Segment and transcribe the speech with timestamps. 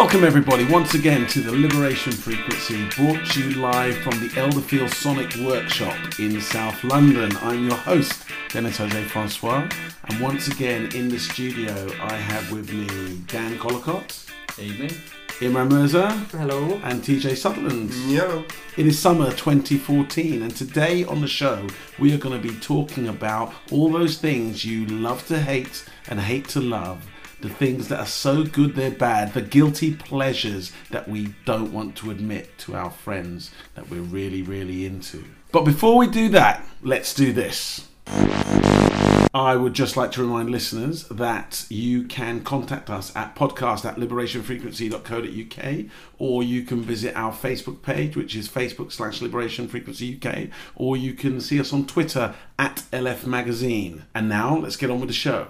[0.00, 4.94] Welcome, everybody, once again to the Liberation Frequency, brought to you live from the Elderfield
[4.94, 7.36] Sonic Workshop in South London.
[7.42, 9.68] I'm your host, Dennis Jose Francois,
[10.04, 14.24] and once again in the studio, I have with me Dan Collicott,
[14.56, 14.92] Evening.
[15.40, 16.80] Imran Mirza, Hello.
[16.84, 17.92] and TJ Sutherland.
[18.06, 18.44] Yeah.
[18.76, 21.66] It is summer 2014, and today on the show,
[21.98, 26.20] we are going to be talking about all those things you love to hate and
[26.20, 27.04] hate to love.
[27.40, 31.96] The things that are so good they're bad, the guilty pleasures that we don't want
[31.96, 35.24] to admit to our friends that we're really, really into.
[35.52, 37.88] But before we do that, let's do this.
[39.34, 43.96] I would just like to remind listeners that you can contact us at podcast at
[43.96, 50.48] liberationfrequency.co.uk or you can visit our Facebook page, which is Facebook slash Liberation Frequency UK,
[50.74, 54.06] or you can see us on Twitter at LF Magazine.
[54.14, 55.48] And now let's get on with the show.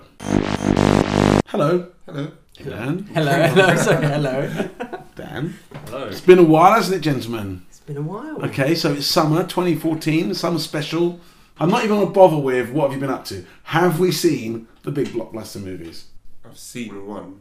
[1.48, 2.30] Hello, Hello.
[2.62, 3.04] Dan.
[3.14, 3.32] Hello.
[3.32, 3.74] Hello.
[3.76, 4.04] Sorry.
[4.06, 4.68] Hello.
[5.14, 5.54] Dan.
[5.86, 6.06] Hello.
[6.08, 7.64] It's been a while, hasn't it, gentlemen?
[7.70, 8.44] It's been a while.
[8.44, 11.20] Okay, so it's summer 2014, summer special.
[11.58, 13.46] I'm not even going to bother with what have you been up to.
[13.62, 16.08] Have we seen the big blockbuster movies?
[16.44, 17.40] I've seen one.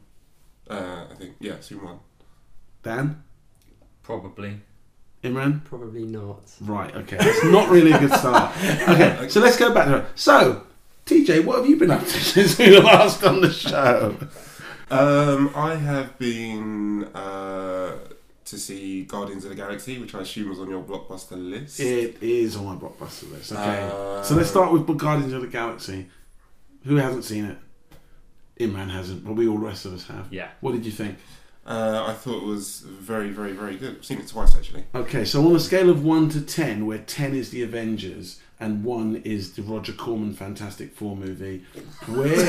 [0.69, 1.99] Uh, I think yeah, I've seen one.
[2.83, 3.23] Dan?
[4.03, 4.61] Probably.
[5.21, 5.65] Imran?
[5.65, 6.49] Probably not.
[6.61, 7.17] Right, okay.
[7.19, 8.55] It's not really a good start.
[8.87, 10.05] Okay, so let's go back to it.
[10.15, 10.63] So,
[11.07, 14.17] TJ, what have you been up to since we last on the show?
[14.91, 17.95] Um, I have been uh,
[18.43, 21.79] to see Guardians of the Galaxy, which I assume was on your blockbuster list.
[21.79, 23.53] It is on my blockbuster list.
[23.53, 23.89] Okay.
[23.89, 26.07] Uh, so let's start with Guardians of the Galaxy.
[26.83, 27.57] Who hasn't seen it?
[28.59, 30.27] Imran hasn't, but we all the rest of us have.
[30.29, 30.49] Yeah.
[30.59, 31.19] What did you think?
[31.65, 33.97] Uh, I thought it was very, very, very good.
[33.97, 34.85] I've seen it twice actually.
[34.93, 38.83] Okay, so on a scale of 1 to 10, where 10 is the Avengers and
[38.83, 41.63] 1 is the Roger Corman Fantastic Four movie,
[42.07, 42.45] where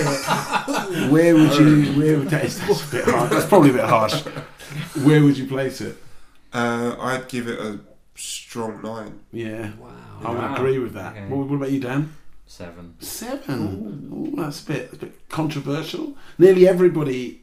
[1.10, 4.22] where would you, where would that, that's a bit hard, that's probably a bit harsh.
[5.02, 5.96] Where would you place it?
[6.52, 7.80] Uh, I'd give it a
[8.14, 9.20] strong nine.
[9.32, 9.90] Yeah, Wow.
[10.24, 10.54] I would Wow.
[10.56, 11.12] agree with that.
[11.16, 11.26] Okay.
[11.26, 12.14] What, what about you, Dan?
[12.46, 12.94] Seven.
[13.00, 14.10] Seven.
[14.12, 16.16] Ooh, that's a bit, a bit controversial.
[16.38, 17.42] Nearly everybody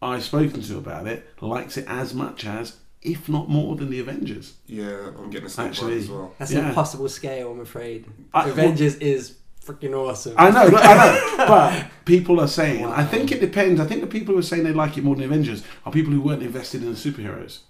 [0.00, 4.00] I've spoken to about it likes it as much as, if not more than the
[4.00, 4.54] Avengers.
[4.66, 6.34] Yeah, I'm getting a slight Actually- as well.
[6.38, 6.60] That's Yeah.
[6.60, 8.06] an impossible scale, I'm afraid.
[8.34, 10.34] I- Avengers is freaking awesome.
[10.36, 12.84] I know, I know, but people are saying.
[12.84, 13.80] I think it depends.
[13.80, 16.12] I think the people who are saying they like it more than Avengers are people
[16.12, 17.60] who weren't invested in the superheroes.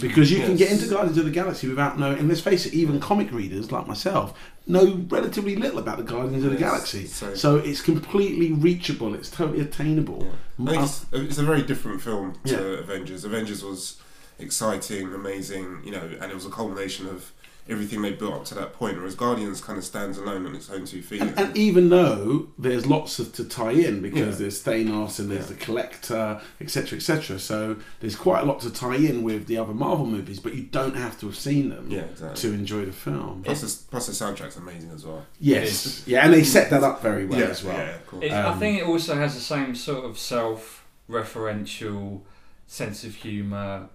[0.00, 2.72] Because you can get into Guardians of the Galaxy without knowing, and let's face it,
[2.72, 4.32] even comic readers like myself
[4.66, 7.04] know relatively little about the Guardians of the Galaxy.
[7.06, 9.12] so- So it's completely reachable.
[9.14, 10.32] It's totally attainable.
[10.58, 12.58] I think Uh, it's, it's a very different film to Yeah.
[12.80, 13.24] Avengers.
[13.26, 13.96] Avengers was
[14.38, 17.32] exciting, amazing, you know, and it was a culmination of
[17.68, 18.96] everything they built up to that point.
[18.96, 21.20] Whereas Guardians kind of stands alone on its own two feet.
[21.22, 24.42] And, and even though there's lots of to tie in because Yeah.
[24.42, 25.56] there's Thanos and there's Yeah.
[25.56, 27.38] the Collector, etc., etc.
[27.38, 30.64] So there's quite a lot to tie in with the other Marvel movies, but you
[30.64, 32.40] don't have to have seen them yeah, exactly.
[32.50, 33.42] to enjoy the film.
[33.44, 35.24] Plus, the, plus the soundtrack's amazing as well.
[35.38, 37.76] Yes, yeah, and they set that up very well yeah, as well.
[37.76, 38.32] Yeah, of course.
[38.32, 42.22] Um, I think it also has the same sort of self-referential
[42.66, 43.88] sense of humour,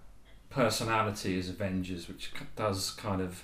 [0.58, 3.44] personality as Avengers, which does kind of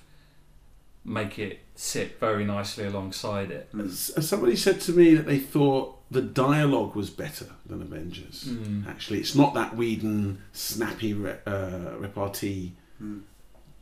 [1.06, 3.70] make it sit very nicely alongside it.
[3.78, 8.46] S- Somebody said to me that they thought the dialogue was better than Avengers.
[8.46, 8.88] Mm.
[8.88, 12.74] Actually, it's not that Whedon snappy re- uh, repartee.
[13.00, 13.20] Hmm.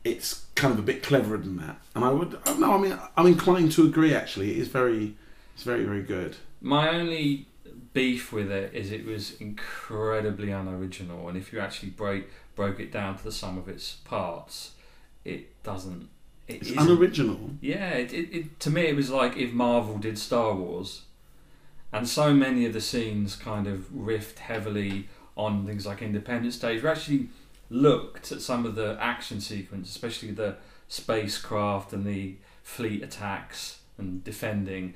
[0.04, 2.72] It's kind of a bit cleverer than that, and I would no.
[2.72, 4.12] I mean, I'm inclined to agree.
[4.12, 5.14] Actually, it is very,
[5.54, 6.36] it's very, very good.
[6.60, 7.46] My only
[7.94, 12.92] beef with it is it was incredibly unoriginal, and if you actually break broke it
[12.92, 14.72] down to the sum of its parts,
[15.24, 16.08] it doesn't.
[16.48, 17.50] It It's isn't- unoriginal.
[17.60, 21.02] Yeah, it, it, it, to me it was like if Marvel did Star Wars,
[21.92, 26.78] and so many of the scenes kind of riffed heavily on things like Independence Day.
[26.80, 27.28] We actually
[27.70, 30.56] looked at some of the action sequence, especially the
[30.88, 34.94] spacecraft and the fleet attacks and defending.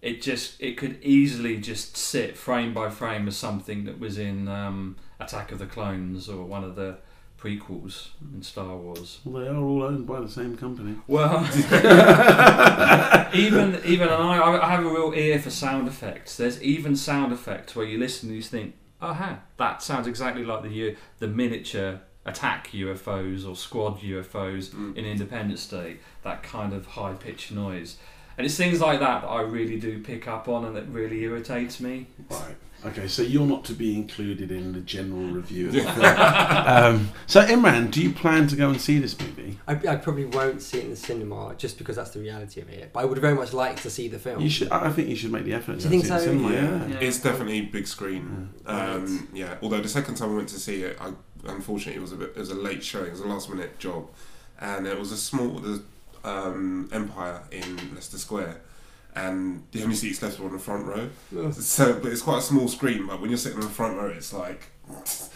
[0.00, 4.46] It just it could easily just sit frame by frame as something that was in
[4.48, 6.98] um, Attack of the Clones or one of the
[7.40, 9.20] prequels in Star Wars.
[9.24, 10.96] Well, they are all owned by the same company.
[11.06, 11.44] Well,
[13.34, 16.36] even even and I, I have a real ear for sound effects.
[16.36, 20.44] There's even sound effects where you listen and you think, oh, huh, that sounds exactly
[20.44, 24.96] like the U- the miniature attack UFOs or squad UFOs Mm.
[24.96, 25.98] in Independence Day.
[26.24, 27.96] That kind of high pitched noise,
[28.38, 31.22] and it's things like that that I really do pick up on, and that really
[31.24, 32.06] irritates me.
[32.30, 32.56] Right.
[32.86, 36.04] Okay, so you're not to be included in the general review of the film.
[36.06, 39.58] um, so, Imran, do you plan to go and see this movie?
[39.66, 42.68] I, I probably won't see it in the cinema just because that's the reality of
[42.68, 42.92] it.
[42.92, 44.40] But I would very much like to see the film.
[44.40, 44.70] You should.
[44.70, 45.72] I think you should make the effort.
[45.72, 46.24] Do to you think see it so?
[46.26, 46.62] cinema, Yeah.
[46.62, 46.86] yeah.
[46.86, 47.00] Yeah.
[47.00, 48.50] It's definitely big screen.
[48.64, 48.90] Right.
[48.94, 49.56] Um, yeah.
[49.60, 51.12] Although the second time I went to see it, I
[51.48, 53.06] unfortunately, it was a bit, it was a late showing.
[53.06, 54.08] It was a last minute job,
[54.60, 55.82] and it was a small the
[56.24, 58.60] um, Empire in Leicester Square,
[59.14, 61.08] and the only seats left were on the front row.
[61.52, 63.06] So, but it's quite a small screen.
[63.06, 64.70] But when you're sitting in the front row, it's like
[65.00, 65.30] it's,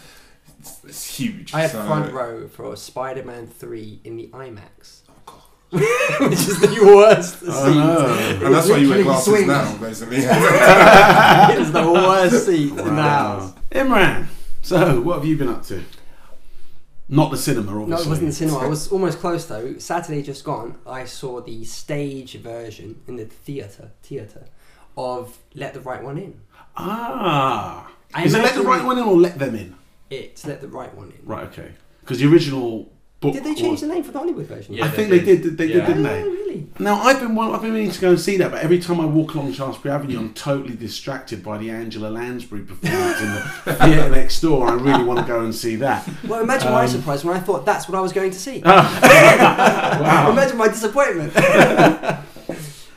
[0.83, 1.53] it's huge.
[1.53, 6.67] I had so, front row for Spider-Man Three in the IMAX, Oh which is the
[6.85, 7.49] worst seat.
[7.49, 8.45] Oh, no.
[8.45, 9.47] And that's why you wear glasses swings.
[9.47, 10.17] now, basically.
[10.19, 13.53] it is the worst seat in the house.
[13.71, 14.27] Imran,
[14.61, 15.83] so what have you been up to?
[17.09, 17.89] Not the cinema, obviously.
[17.89, 18.59] No, it wasn't the cinema.
[18.59, 19.77] I was almost close though.
[19.77, 24.45] Saturday just gone, I saw the stage version in the theatre, theatre,
[24.97, 26.39] of Let the Right One In.
[26.77, 27.91] Ah.
[28.13, 29.75] I Is it let the right one in or let them in?
[30.09, 31.25] It's Let the Right One In.
[31.25, 31.71] Right, okay.
[32.01, 32.91] Because the original
[33.23, 33.33] book.
[33.33, 34.75] Did they change was- the name for the Hollywood version?
[34.75, 35.41] Yeah, I they think they did.
[35.41, 35.57] did.
[35.57, 35.73] They Yeah.
[35.77, 36.23] did, didn't Oh, they?
[36.23, 36.67] really?
[36.79, 39.05] Now I've been I've been meaning to go and see that, but every time I
[39.05, 43.41] walk along Shaftesbury Avenue, I'm totally distracted by the Angela Lansbury performance in the
[43.85, 44.67] theatre next door.
[44.67, 46.07] I really want to go and see that.
[46.27, 48.61] Well, imagine my Um, surprise when I thought that's what I was going to see.
[48.65, 50.29] wow.
[50.31, 51.33] Imagine my disappointment.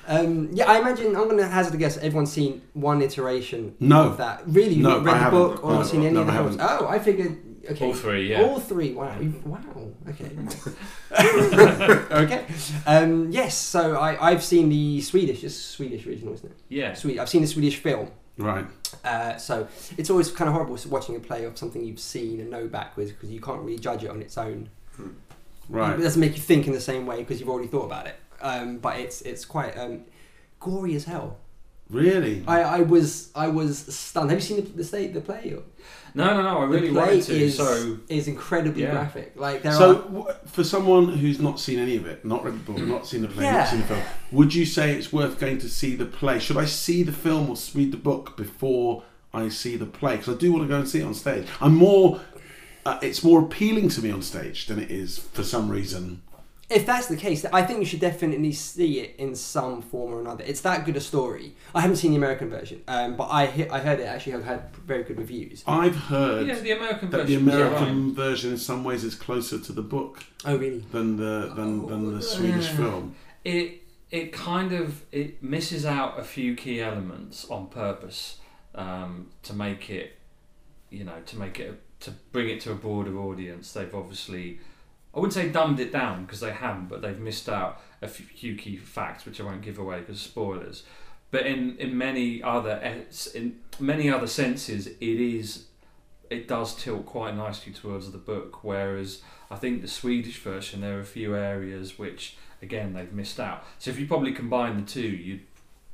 [0.08, 1.96] um, yeah, I imagine I'm going to hazard a guess.
[1.96, 4.04] Everyone's seen one iteration No.
[4.04, 4.42] of that.
[4.46, 5.38] Really, you've No, not read I the haven't.
[5.38, 6.56] book or No, not seen any no, of the films.
[6.60, 7.38] Oh, I figured.
[7.70, 8.42] Okay, All three, yeah.
[8.42, 8.92] All three.
[8.92, 9.16] Wow.
[9.44, 9.60] Wow.
[10.08, 10.30] Okay.
[12.10, 12.44] okay.
[12.86, 13.56] Um, yes.
[13.56, 15.42] So I, I've seen the Swedish.
[15.44, 16.56] It's Swedish original, isn't it?
[16.68, 16.94] Yeah.
[16.94, 17.18] Sweet.
[17.18, 18.10] I've seen the Swedish film.
[18.38, 18.66] Right.
[19.04, 19.66] Uh, so
[19.96, 23.10] it's always kind of horrible watching a play of something you've seen and know backwards
[23.12, 24.68] because you can't really judge it on its own.
[24.98, 25.08] Right.
[25.08, 25.12] It
[25.68, 26.00] Right.
[26.00, 28.16] doesn't make you think in the same way because you've already thought about it.
[28.40, 30.02] Um, but it's it's quite um,
[30.60, 31.38] gory as hell.
[31.88, 32.42] Really.
[32.48, 34.30] I, I was I was stunned.
[34.30, 35.54] Have you seen the, the state the play?
[36.14, 36.58] No, no, no.
[36.58, 37.32] I really the play wanted to.
[37.34, 38.90] is So is incredibly Yeah.
[38.92, 39.32] graphic.
[39.36, 42.54] Like there So, are w- for someone who's not seen any of it, not read
[42.54, 43.58] the book, not seen the play, Yeah.
[43.58, 44.02] not seen the film,
[44.32, 46.38] would you say it's worth going to see the play?
[46.40, 50.16] Should I see the film or read the book before I see the play?
[50.16, 51.46] Because I do want to go and see it on stage.
[51.60, 52.20] I'm more.
[52.84, 56.22] Uh, it's more appealing to me on stage than it is for some reason.
[56.68, 60.20] If that's the case, I think you should definitely see it in some form or
[60.20, 60.42] another.
[60.44, 61.54] It's that good a story.
[61.74, 64.44] I haven't seen the American version, um, but I he- I heard it actually have
[64.44, 65.62] had very good reviews.
[65.66, 67.44] I've heard yeah, the American that the version.
[67.46, 68.14] was American alright.
[68.16, 70.80] version, in some ways, is closer to the book Oh really?
[70.90, 72.76] than the than, than the Swedish Yeah.
[72.76, 73.14] film.
[73.44, 78.38] it it kind of it misses out a few key elements on purpose
[78.74, 80.16] um, to make it
[80.90, 84.58] you know to make it to bring it to a broader audience they've obviously
[85.16, 88.54] I wouldn't say dumbed it down because they haven't but they've missed out a few
[88.54, 90.82] key facts which I won't give away because spoilers
[91.30, 93.04] but in in many other
[93.34, 95.66] in many other senses it is
[96.28, 100.98] it does tilt quite nicely towards the book whereas I think the Swedish version there
[100.98, 103.64] are a few areas which again they've missed out.
[103.78, 105.46] So if you probably combine the two, you'd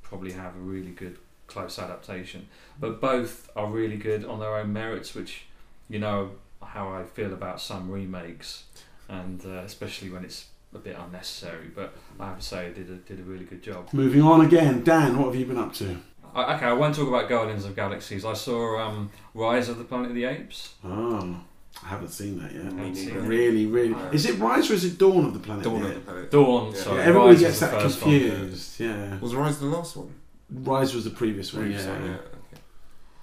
[0.02, 2.48] probably have a really good close adaptation.
[2.78, 5.46] But both are really good on their own merits, which
[5.88, 6.32] you know
[6.62, 8.64] how I feel about some remakes,
[9.12, 11.68] and uh, especially when it's a bit unnecessary.
[11.74, 13.88] But I have to say, it did a, did a really good job.
[13.92, 15.98] Moving on again, Dan, what have you been up to?
[16.34, 18.24] I, okay, I won't talk about Guardians of Galaxies.
[18.24, 20.74] I saw um, Rise of the Planet of the Apes.
[20.82, 21.40] Oh,
[21.84, 22.64] I haven't seen that yet.
[22.64, 23.20] Haven't seen it.
[23.20, 23.94] Really, really.
[24.14, 25.64] Is it Rise or is it Dawn of the Planet?
[25.64, 26.06] Dawn of of the the Apes?
[26.06, 26.30] Planet.
[26.30, 26.72] Dawn.
[26.72, 26.78] Yeah.
[26.80, 28.10] Sorry, Yeah, everybody Rise gets was the that first one.
[28.20, 28.80] confused.
[28.80, 29.18] Yeah.
[29.20, 30.14] Was Rise the last one?
[30.50, 31.62] Rise was the previous one.
[31.62, 31.92] Previous Yeah.
[31.98, 32.14] one, yeah.
[32.16, 32.62] okay.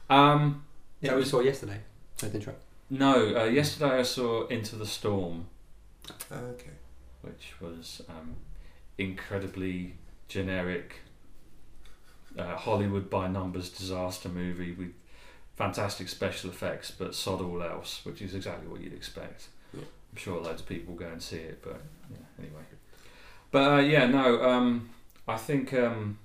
[0.09, 0.63] Um,
[1.01, 1.79] Yeah, we saw yesterday.
[2.17, 2.61] Sorry to interrupt.
[2.91, 5.45] no, uh, yesterday I saw Into the Storm.
[6.31, 6.71] Okay.
[7.21, 8.35] which was um,
[8.97, 9.95] incredibly
[10.27, 10.97] generic
[12.37, 14.93] uh, Hollywood by numbers disaster movie with
[15.55, 19.47] fantastic special effects, but sod all else, which is exactly what you'd expect.
[19.73, 19.81] Yeah.
[19.81, 22.61] I'm sure loads of people will go and see it, but yeah, anyway.
[23.51, 24.89] But uh, yeah, no, um,
[25.27, 26.17] I think um,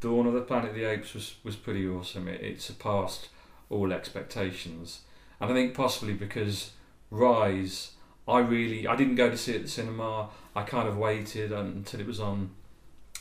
[0.00, 2.26] Dawn of the Planet of the Apes was, was pretty awesome.
[2.28, 3.28] It, it surpassed
[3.70, 5.02] all expectations,
[5.40, 6.72] and I think possibly because
[7.10, 7.92] Rise
[8.26, 10.28] I really I didn't go to see it at the cinema.
[10.54, 12.50] I kind of waited until it was on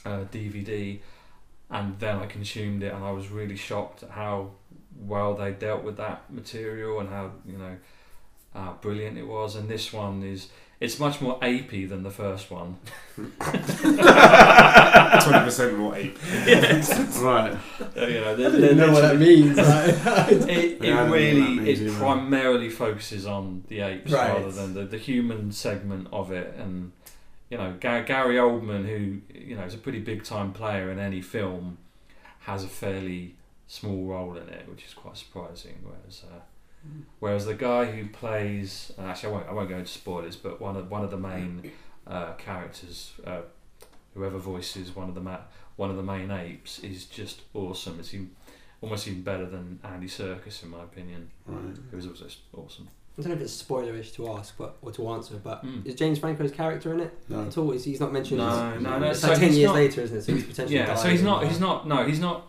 [0.05, 0.99] uh, DVD,
[1.69, 4.51] and then I consumed it, and I was really shocked at how
[4.99, 7.77] well they dealt with that material and how you know
[8.53, 9.55] how brilliant it was.
[9.55, 10.49] And this one is
[10.81, 12.75] it's much more apey than the first one.
[13.15, 13.31] Twenty
[15.45, 16.17] percent more ape.
[17.21, 17.57] Right.
[17.95, 19.57] Uh, you know, I don't know what that means.
[19.57, 21.97] like- it, it Yeah, I don't know what really that means it either.
[21.99, 24.33] primarily focuses on the apes Right.
[24.33, 26.91] rather than the, the human segment of it and
[27.49, 30.99] you know Ga- Gary Oldman who you know is a pretty big time player in
[30.99, 31.77] any film
[32.41, 33.35] has a fairly
[33.67, 36.39] small role in it which is quite surprising whereas uh,
[37.19, 40.75] whereas the guy who plays actually I won't, I won't go into spoilers but one
[40.75, 41.71] of one of the main
[42.07, 43.41] uh, characters uh,
[44.13, 45.41] whoever voices one of the ma-
[45.75, 48.31] one of the main apes is just awesome it's even,
[48.81, 51.75] almost even better than Andy Serkis in my opinion Right.
[51.91, 52.87] it was also awesome.
[53.19, 55.85] I don't know if it's spoilerish to ask, but or to answer, but Mm.
[55.85, 57.41] is James Franco's character in it No.
[57.45, 57.71] at all?
[57.73, 58.37] Is he's not mentioned?
[58.39, 59.07] No, no, no.
[59.11, 60.21] It's So like ten years not- later, isn't it?
[60.23, 61.45] So he's potentially Yeah, so he's not.
[61.45, 61.87] He's not.
[61.87, 62.47] No, he's not.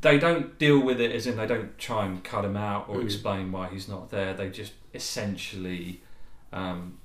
[0.00, 2.96] They don't deal with it as in they don't try and cut him out or
[2.96, 3.04] Mm.
[3.04, 4.34] explain why he's not there.
[4.34, 6.00] They just essentially,
[6.52, 6.98] um,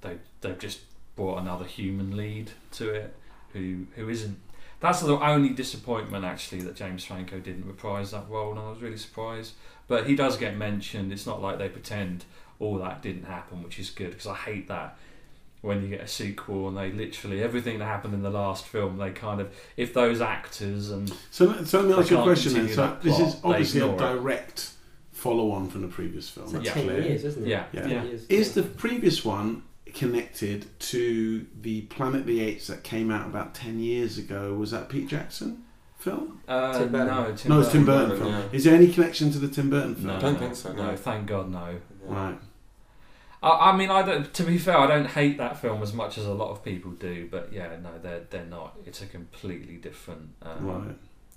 [0.00, 0.80] they they've just
[1.16, 3.14] brought another human lead to it
[3.52, 4.38] who who isn't.
[4.80, 8.80] That's the only disappointment actually that James Franco didn't reprise that role, and I was
[8.82, 9.54] really surprised.
[9.86, 11.12] But he does get mentioned.
[11.12, 12.24] It's not like they pretend
[12.58, 14.96] all that didn't happen, which is good because I hate that
[15.64, 18.98] when you get a sequel and they literally everything that happened in the last film
[18.98, 22.52] they kind of if those actors and So, so let me ask you a question
[22.52, 22.68] then.
[22.68, 24.14] So that this is obviously a ignore it.
[24.16, 24.70] direct
[25.12, 26.44] follow-on from the previous film.
[26.44, 27.00] It's like that's ten clear.
[27.02, 27.48] years, isn't it?
[27.48, 27.86] yeah Yeah.
[27.86, 28.26] Yeah years.
[28.28, 29.62] Is the previous one
[29.94, 34.54] connected to the Planet of the Apes that came out about ten years ago?
[34.54, 35.64] Was that Pete Jackson
[35.98, 36.42] film?
[36.46, 37.06] uh, Tim Burton.
[37.06, 38.08] no Tim no, it's Tim Burton.
[38.10, 38.32] Burton film.
[38.34, 38.48] yeah.
[38.52, 40.08] Is there any connection to the Tim Burton film?
[40.08, 40.96] no, I don't no, think so, no no.
[40.96, 42.36] thank God no Right.
[43.44, 46.18] I, I mean I don't to be fair I don't hate that film as much
[46.18, 49.76] as a lot of people do but yeah no they're they're not it's a completely
[49.76, 50.96] different um, Right.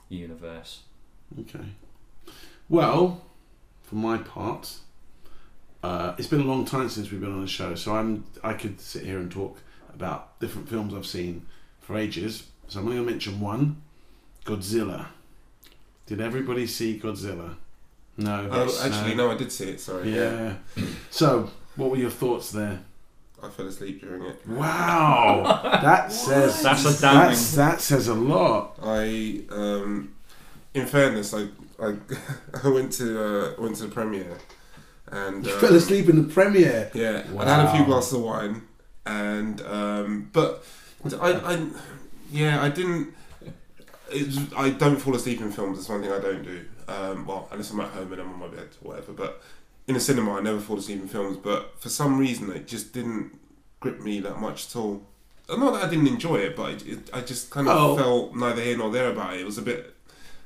[0.09, 0.81] universe
[1.39, 1.65] Okay.
[2.69, 3.21] Well,
[3.83, 4.77] for my part,
[5.83, 8.53] uh, it's been a long time since we've been on the show, so I'm I
[8.53, 9.59] could sit here and talk
[9.93, 11.45] about different films I've seen
[11.81, 12.47] for ages.
[12.67, 13.81] So I'm only going to mention one,
[14.45, 15.07] Godzilla.
[16.05, 17.55] Did everybody see Godzilla?
[18.17, 18.47] No.
[18.51, 19.79] Oh, actually, no, I did see it.
[19.79, 20.13] Sorry.
[20.13, 20.55] Yeah.
[21.09, 22.81] so, what were your thoughts there?
[23.41, 24.47] I fell asleep during it.
[24.47, 28.77] Wow, that says That's a damning- that's, that says a lot.
[28.81, 30.15] I, um,
[30.73, 31.47] in fairness, I,
[31.79, 31.95] I,
[32.63, 34.37] I went to uh, went to the premiere,
[35.11, 36.89] and You um, fell asleep in the premiere.
[36.93, 38.63] Yeah, I had a few glasses of wine,
[39.05, 40.65] and um, but
[41.21, 41.67] I, I,
[42.31, 43.13] yeah, I didn't.
[44.09, 45.77] It's, I don't fall asleep in films.
[45.77, 46.65] That's one thing I don't do.
[46.87, 49.11] Um, well, unless I'm at home and I'm on my bed or whatever.
[49.11, 49.43] But
[49.87, 51.37] in a cinema, I never fall asleep in films.
[51.37, 53.31] But for some reason, it just didn't
[53.79, 55.03] grip me that much at all.
[55.49, 57.95] Uh, Not that I didn't enjoy it, but it, it, I just kind of Oh.
[57.97, 59.41] felt neither here nor there about it.
[59.41, 59.93] It was a bit.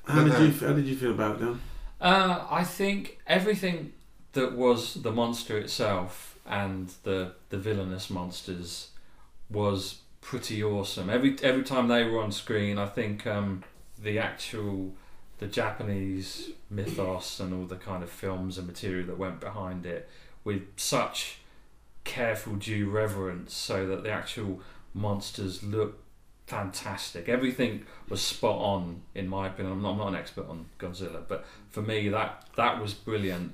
[0.06, 1.62] How did you How did you feel about it, Dan?
[2.00, 3.94] Uh, I think everything
[4.34, 8.90] that was the monster itself and the the villainous monsters
[9.50, 11.10] was pretty awesome.
[11.10, 13.64] Every every time they were on screen, I think um,
[14.02, 14.94] the actual
[15.40, 20.10] the Japanese mythos and all the kind of films and material that went behind it
[20.44, 21.38] with such
[22.04, 24.60] careful due reverence, so that the actual
[24.94, 26.02] monsters look
[26.48, 27.30] fantastic.
[27.30, 29.74] Everything was spot on, in my opinion.
[29.74, 33.54] I'm not, I'm not an expert on Godzilla, but for me, that that was brilliant.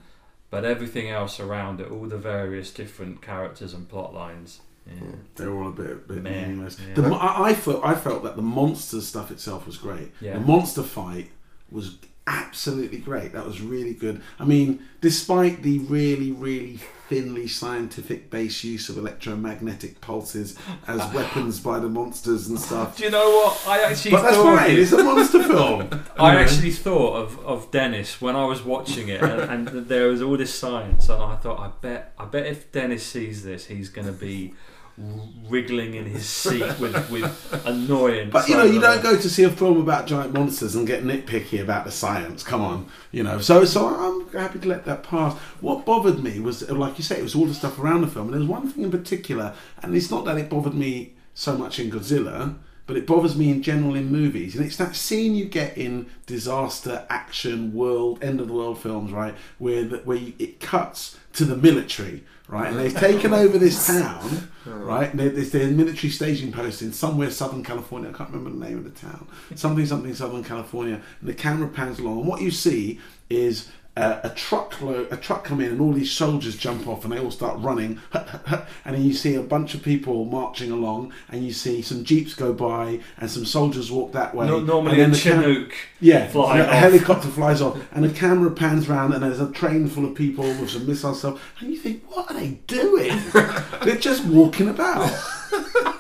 [0.50, 5.02] But everything else around it, all the various different characters and plot lines, yeah.
[5.36, 6.78] They were all a bit, a bit Meh, meaningless.
[6.80, 6.94] yeah.
[6.94, 10.14] The, I, I felt I felt that the monster stuff itself was great.
[10.22, 10.36] Yeah.
[10.36, 11.32] The monster fight
[11.70, 11.98] was
[12.28, 13.32] absolutely great.
[13.32, 14.22] That was really good.
[14.40, 20.58] I mean, despite the really, really thinly scientific based use of electromagnetic pulses
[20.88, 22.98] as weapons by the monsters and stuff.
[22.98, 23.64] Do you know what?
[23.66, 24.78] I actually But that's thought right.
[24.78, 26.04] It's a monster film.
[26.18, 30.22] I actually thought of, of Dennis when I was watching it, and, and there was
[30.22, 33.90] all this science, and I thought, I bet, I bet if Dennis sees this, he's
[33.90, 34.54] going to be
[34.98, 38.32] wriggling in his seat with, with annoyance.
[38.32, 41.04] But you know, you don't go to see a film about giant monsters and get
[41.04, 42.44] nitpicky about the science.
[42.44, 43.40] Come on, you know.
[43.40, 45.38] So, so I'm happy to let that pass.
[45.62, 48.28] What bothered me was, like you say, it was all the stuff around the film,
[48.28, 51.80] and there's one thing in particular, and it's not that it bothered me so much
[51.80, 55.46] in Godzilla, but it bothers me in general in movies, and it's that scene you
[55.46, 60.34] get in disaster, action, world, end of the world films, right, where the, where you,
[60.40, 62.24] it cuts to the military.
[62.48, 64.72] Right, and they've taken over this town, oh.
[64.72, 65.14] right?
[65.14, 68.10] And their military staging post in somewhere Southern California.
[68.10, 69.28] I can't remember the name of the town.
[69.56, 71.02] Something, something, Southern California.
[71.20, 75.44] And the camera pans along, and what you see is uh, a truckload, a truck
[75.44, 78.00] come in, and all these soldiers jump off, and they all start running.
[78.14, 82.36] and then you see a bunch of people marching along, and you see some jeeps
[82.36, 84.46] go by, and some soldiers walk that way.
[84.46, 85.74] No, normally a and then the cam- Chinook.
[86.00, 89.88] yeah, flying a helicopter flies off, and the camera pans round, and there's a train
[89.88, 93.20] full of people with some missile stuff, and you think, what are they doing?
[93.84, 95.12] They're just walking about.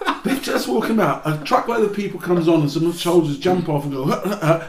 [0.48, 1.22] Just walking about.
[1.26, 4.04] A truckload of people comes on, and some soldiers jump off and go,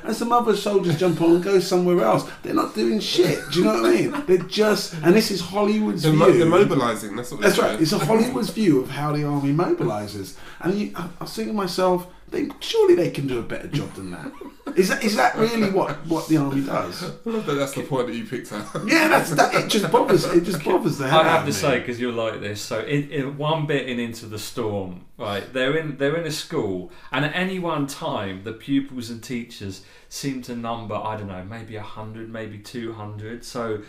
[0.05, 2.29] and some other soldiers jump on and go somewhere else.
[2.43, 3.39] They're not doing shit.
[3.53, 4.25] Do you know what I mean?
[4.27, 6.19] They're just, and this is Hollywood's They're, view.
[6.21, 7.15] mo- they're mobilising.
[7.15, 7.41] That's what.
[7.41, 7.71] That's right.
[7.71, 7.83] doing.
[7.83, 11.55] It's a Hollywood's view of how the army mobilises, and you, I, I was thinking
[11.55, 14.33] to myself, they, surely they can do a better job than that.
[14.77, 17.03] Is that is that really what, what the army does?
[17.27, 18.67] I love that that's the point that you picked out.
[18.87, 19.55] Yeah, that's that.
[19.55, 20.25] It just bothers.
[20.27, 21.53] It just bothers the hell I out have to me.
[21.53, 22.61] say because you're like this.
[22.61, 25.51] So in, in one bit in Into the Storm, right?
[25.53, 29.83] They're in they're in a school, and at any one time, the pupils and teachers
[30.09, 33.45] seem to number I don't know, maybe hundred, maybe two hundred.
[33.45, 33.83] So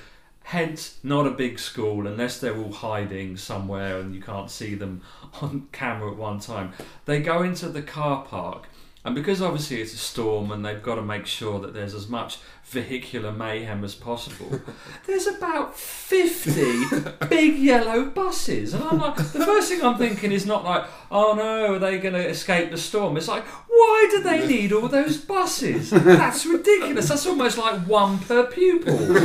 [0.43, 5.01] hence not a big school unless they're all hiding somewhere and you can't see them
[5.41, 6.73] on camera at one time.
[7.05, 8.67] They go into the car park.
[9.09, 12.07] And because obviously it's a storm and they've got to make sure that there's as
[12.07, 14.61] much vehicular mayhem as possible,
[15.07, 18.75] there's about 50 big yellow buses.
[18.75, 21.97] And I'm like, the first thing I'm thinking is not like, oh no, are they
[21.97, 23.17] going to escape the storm?
[23.17, 25.89] It's like, why do they need all those buses?
[25.89, 27.09] That's ridiculous.
[27.09, 28.93] That's almost like one per pupil.
[28.99, 29.15] Maybe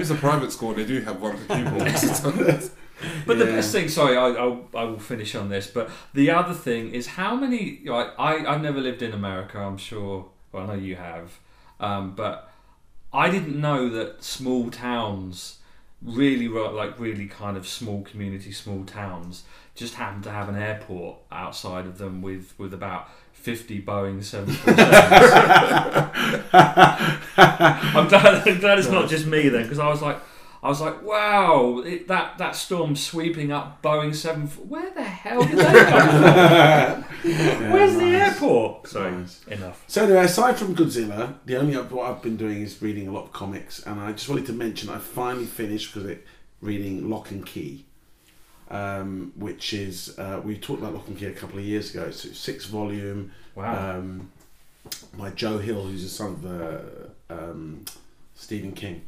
[0.00, 2.68] it's a private school and they do have one per pupil.
[3.26, 5.66] But the best thing, sorry, I, I'll, I will finish on this.
[5.66, 7.80] But the other thing is how many.
[7.84, 9.58] Like, I I've never lived in America.
[9.58, 10.28] I'm sure.
[10.52, 11.38] Well, I know you have,
[11.78, 12.50] um, but
[13.12, 15.58] I didn't know that small towns,
[16.02, 21.18] really like really kind of small community, small towns, just happen to have an airport
[21.30, 23.08] outside of them with with about.
[23.38, 24.66] 50 Boeing 747s.
[27.38, 30.18] I'm glad, I'm glad it's not just me then, because I was like,
[30.62, 34.46] I was like, wow, it, that that storm sweeping up Boeing seven.
[34.48, 37.02] Where the hell did they come from?
[37.72, 38.88] Where's the airport?
[38.88, 39.46] Sorry, Nice.
[39.46, 39.84] enough.
[39.86, 43.24] So anyway, aside from Godzilla, the only what I've been doing is reading a lot
[43.24, 46.26] of comics, and I just wanted to mention I finally finished because it
[46.60, 47.84] reading Locke and Key,
[48.70, 52.04] um, which is uh, we talked about Locke and Key a couple of years ago.
[52.06, 53.98] It's a six volume Wow.
[53.98, 54.30] um,
[55.16, 57.84] by Joe Hill, who's the son of uh, um,
[58.34, 59.02] Stephen King.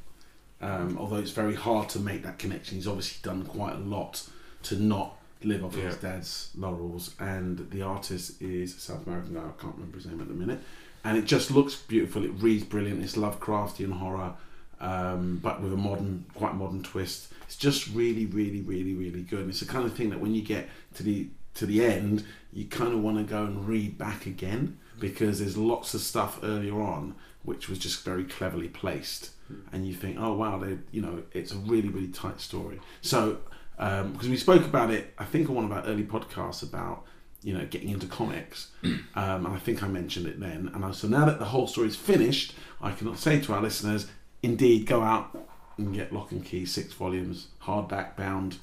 [0.60, 4.28] Um, although it's very hard to make that connection, he's obviously done quite a lot
[4.64, 7.14] to not live off his dad's laurels.
[7.18, 10.34] And the artist is a South American guy, I can't remember his name at the
[10.34, 10.60] minute.
[11.02, 12.24] And it just looks beautiful.
[12.24, 13.02] It reads brilliant.
[13.02, 14.34] It's Lovecraftian horror,
[14.80, 17.32] um, but with a modern, quite modern twist.
[17.44, 19.40] It's just really, really, really, really good.
[19.40, 22.24] And it's the kind of thing that when you get to the to the end,
[22.52, 26.38] you kind of want to go and read back again because there's lots of stuff
[26.42, 29.30] earlier on which was just very cleverly placed,
[29.72, 32.80] and you think, oh wow, they, you know, it's a really, really tight story.
[33.02, 33.38] So
[33.80, 37.04] um, because we spoke about it, I think on one of our early podcasts about
[37.42, 40.70] you know getting into comics, um, and I think I mentioned it then.
[40.74, 43.62] And I, so now that the whole story is finished, I can say to our
[43.62, 44.06] listeners,
[44.42, 45.36] indeed, go out
[45.78, 48.58] and get Locke and Key six volumes, hardback bound,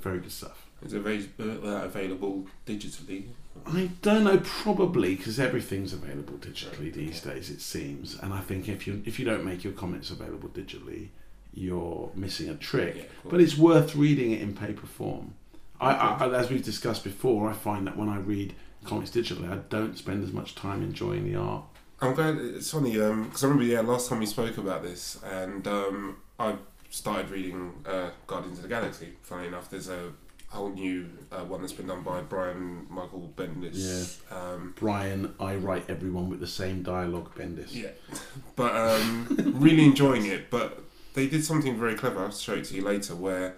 [0.00, 0.66] very good stuff.
[0.82, 3.24] Is it uh, available digitally?
[3.66, 7.50] I don't know, probably because everything's available digitally these days.
[7.50, 11.08] It seems, and I think if you if you don't make your comics available digitally,
[11.54, 12.96] you're missing a trick.
[12.96, 13.02] Yeah.
[13.28, 15.34] But it's worth reading it in paper form.
[15.80, 19.56] I, I, as we've discussed before, I find that when I read comics digitally, I
[19.68, 21.64] don't spend as much time enjoying the art.
[22.02, 25.66] I'm glad it's funny because I remember yeah last time we spoke about this and
[25.68, 26.54] um, I
[26.88, 29.12] started reading uh, Guardians of the Galaxy.
[29.22, 30.12] Funny enough, there's a
[30.50, 34.18] whole new uh, one that's been done by Brian Michael Bendis.
[34.32, 37.72] Um, Brian, I write everyone with the same dialogue, Bendis.
[37.74, 37.90] yeah,
[38.56, 40.50] but um, really enjoying it.
[40.50, 40.80] But
[41.14, 42.20] they did something very clever.
[42.20, 43.14] I'll show it to you later.
[43.14, 43.56] Where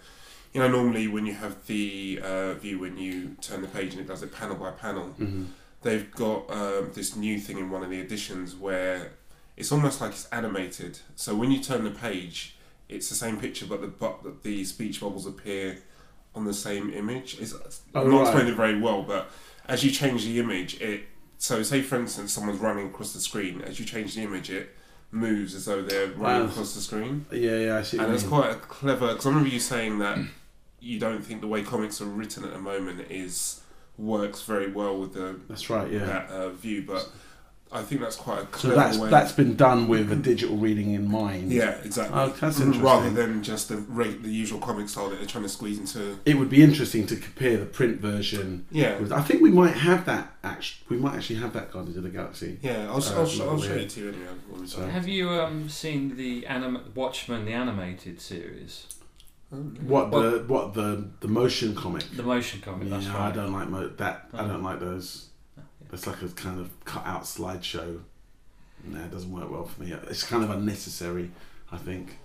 [0.53, 4.01] you know normally when you have the uh, view when you turn the page and
[4.01, 5.05] it does it panel by panel.
[5.05, 5.45] hmm
[5.83, 9.11] they've got um, this new thing in one of the editions where
[9.57, 10.97] it's almost like it's animated.
[11.17, 12.57] So when you turn the page,
[12.89, 15.79] it's the same picture, but the but the speech bubbles appear
[16.35, 17.39] on the same image.
[17.41, 17.55] It's,
[17.95, 18.23] Oh, I'm not right.
[18.29, 19.31] explaining it very well, but
[19.67, 21.05] as you change the image, it
[21.39, 23.61] so say for instance someone's running across the screen.
[23.63, 24.71] As you change the image, it
[25.11, 26.51] moves as though they're running Wow.
[26.51, 27.99] across the screen, Yeah, yeah, I see.
[27.99, 28.31] and it's mean.
[28.31, 29.09] quite a clever.
[29.09, 30.19] Because I remember you saying that
[30.81, 33.61] you don't think the way comics are written at the moment is
[33.99, 35.91] works very well with the That's right.
[35.91, 36.05] Yeah.
[36.07, 37.09] that uh, view, but
[37.75, 39.09] I think that's quite a So that's way.
[39.11, 41.51] that's been done with a digital reading in mind.
[41.51, 42.19] yeah, exactly.
[42.19, 42.83] Oh, that's interesting.
[42.85, 46.19] Rather than just the rate, the usual comic style that they're trying to squeeze into.
[46.27, 48.67] It would be interesting to compare the print version.
[48.71, 50.33] Yeah, With, I think we might have that.
[50.45, 52.59] Actually, we might actually have that Guardians of the Galaxy.
[52.63, 52.89] yeah.
[52.91, 54.67] I'll, Uh, I'll, sh- I'll show it to you anyway.
[54.67, 58.87] So- Have you um, seen the anim- Watchmen, the animated series,
[59.55, 59.57] Oh,
[59.87, 62.05] What the what the the motion comic?
[62.17, 62.89] the motion comic?
[62.89, 64.29] Yeah, that's I don't like mo- that.
[64.33, 64.49] I Oh.
[64.49, 65.27] don't like those.
[65.93, 68.01] It's like a kind of cut out slideshow.
[68.85, 69.93] No, it doesn't work well for me.
[70.09, 71.31] It's kind of unnecessary,
[71.71, 72.19] I think.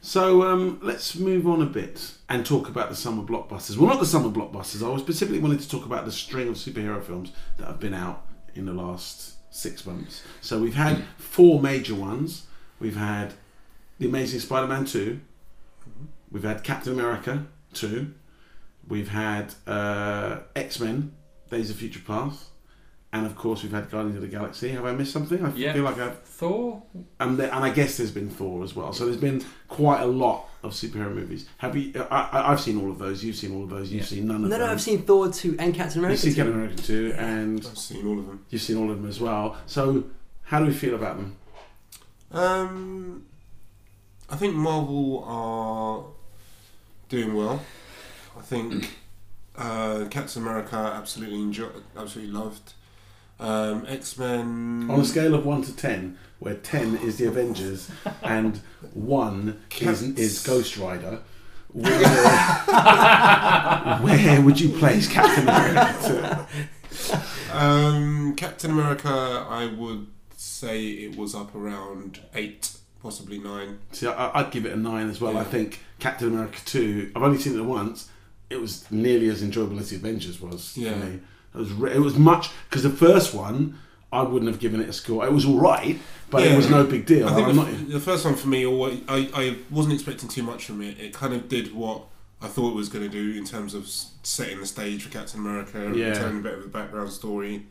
[0.00, 3.76] So um, let's move on a bit and talk about the summer blockbusters.
[3.76, 4.86] Well, not the summer blockbusters.
[4.86, 7.94] I was specifically wanted to talk about the string of superhero films that have been
[7.94, 8.24] out
[8.54, 10.22] in the last six months.
[10.40, 12.46] So we've had four major ones.
[12.78, 13.34] We've had
[13.98, 15.20] The Amazing Spider-Man two.
[16.30, 18.14] We've had Captain America two.
[18.86, 21.12] We've had uh, X Men,
[21.50, 22.46] Days of Future Past,
[23.12, 24.68] and of course we've had Guardians of the Galaxy.
[24.70, 25.44] Have I missed something?
[25.44, 25.72] I Yeah.
[25.72, 26.82] feel like I've Thor.
[27.20, 28.92] and there, and I guess there's been Thor as well.
[28.92, 31.46] So there's been quite a lot of superhero movies.
[31.58, 31.92] Have you?
[32.10, 33.22] I, I, I've seen all of those.
[33.24, 33.90] You've seen all of those.
[33.90, 34.06] You've Yeah.
[34.08, 34.50] seen none of them.
[34.50, 34.72] No, no.
[34.72, 36.26] I've seen Thor 2 and Captain America.
[36.26, 37.12] You've America seen 2.
[37.12, 38.44] Captain America two, and I've seen all of them.
[38.50, 39.56] you've seen all of them as well.
[39.66, 40.04] So
[40.42, 41.36] how do we feel about them?
[42.30, 43.24] Um,
[44.28, 46.04] I think Marvel are
[47.08, 47.62] doing well.
[48.36, 48.96] I think
[49.58, 52.72] uh, Captain America absolutely enjoyed, absolutely loved.
[53.40, 54.88] Um, X Men.
[54.90, 57.90] On a scale of one to ten, where ten is the Avengers
[58.22, 58.60] and
[58.94, 61.20] one is, is Ghost Rider,
[61.72, 61.92] where,
[64.00, 66.46] where would you place Captain America?
[67.52, 73.78] Um, Captain America, I would say it was up around eight, possibly nine.
[73.92, 75.36] See, I, I'd give it a nine as well.
[75.36, 77.12] I think Captain America two.
[77.14, 78.08] I've only seen it once.
[78.50, 80.76] It was nearly as enjoyable as the Avengers was.
[80.76, 80.92] Yeah.
[80.98, 81.20] For me.
[81.54, 81.72] It was.
[81.72, 83.78] re- It was much because the first one
[84.12, 85.26] I wouldn't have given it a score.
[85.26, 85.98] It was all right,
[86.30, 87.28] but it was no big deal.
[87.28, 87.88] I think I'm the, not.
[87.90, 90.98] the first one for me, always, I, I wasn't expecting too much from it.
[90.98, 92.04] It kind of did what
[92.40, 93.86] I thought it was going to do in terms of
[94.22, 96.14] setting the stage for Captain America and Yeah.
[96.14, 97.66] telling a bit of the background story.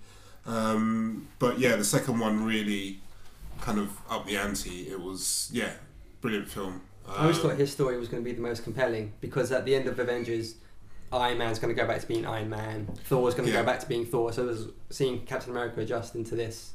[0.46, 3.00] Um, but yeah, the second one really
[3.62, 4.88] kind of upped the ante.
[4.90, 5.72] It was, yeah,
[6.22, 6.82] brilliant film.
[7.08, 9.66] I always Um, thought his story was going to be the most compelling because at
[9.66, 10.56] the end of Avengers,
[11.12, 12.88] Iron Man's going to go back to being Iron Man.
[13.06, 13.62] Thor's going to Yeah.
[13.62, 14.34] go back to being Thor.
[14.34, 16.72] So there's seeing Captain America adjust into this.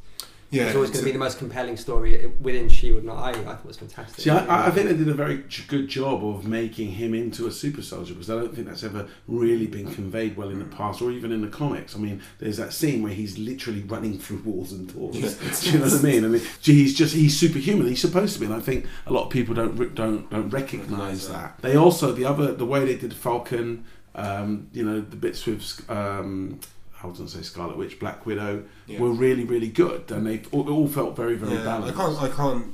[0.51, 3.03] yeah, it's always going to be the most compelling story within Shield.
[3.05, 4.21] And I, I thought it was fantastic.
[4.23, 7.51] See, I, I- think they did a very good job of making him into a
[7.51, 11.01] super soldier because I don't think that's ever really been conveyed well in the past
[11.01, 11.97] or even in the comics.
[11.97, 15.15] I mean, there's that scene where he's literally running through walls and doors.
[15.63, 16.25] Do you know what I mean?
[16.27, 17.87] I mean, he's just he's superhuman.
[17.87, 21.29] He's supposed to be, and I think a lot of people don't don't don't recognise
[21.29, 21.59] that.
[21.63, 25.89] They also the other the way they did Falcon, um, you know, the bits with.
[25.91, 26.61] Um,
[27.03, 29.01] I was going to say Scarlet Witch, Black Widow Yeah.
[29.01, 31.97] were really, really good, and they all, all felt very, very yeah, I balanced.
[31.97, 32.67] can't, I can't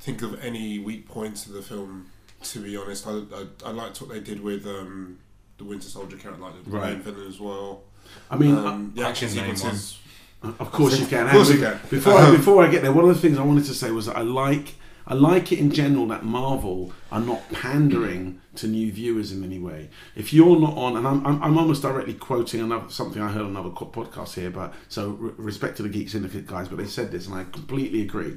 [0.00, 2.06] think of any weak points of the film.
[2.42, 5.18] To be honest, I, I, I liked what they did with um,
[5.58, 6.92] the Winter Soldier character, like the Right.
[6.94, 7.82] main villain as well.
[8.30, 9.98] I mean, um, the action can name sequences.
[10.42, 11.26] Of course you can.
[11.26, 11.80] Of course And you can.
[11.88, 13.90] Before I, Um, before I get there, one of the things I wanted to say
[13.92, 14.74] was that I like
[15.10, 19.58] I like it in general that Marvel are not pandering to new viewers in any
[19.58, 19.88] way.
[20.14, 23.42] If you're not on, and I'm, I'm, I'm almost directly quoting another something I heard
[23.42, 26.84] on another podcast here, but so re- respect to the Geek Syndicate guys, but they
[26.84, 28.36] said this, and I completely agree.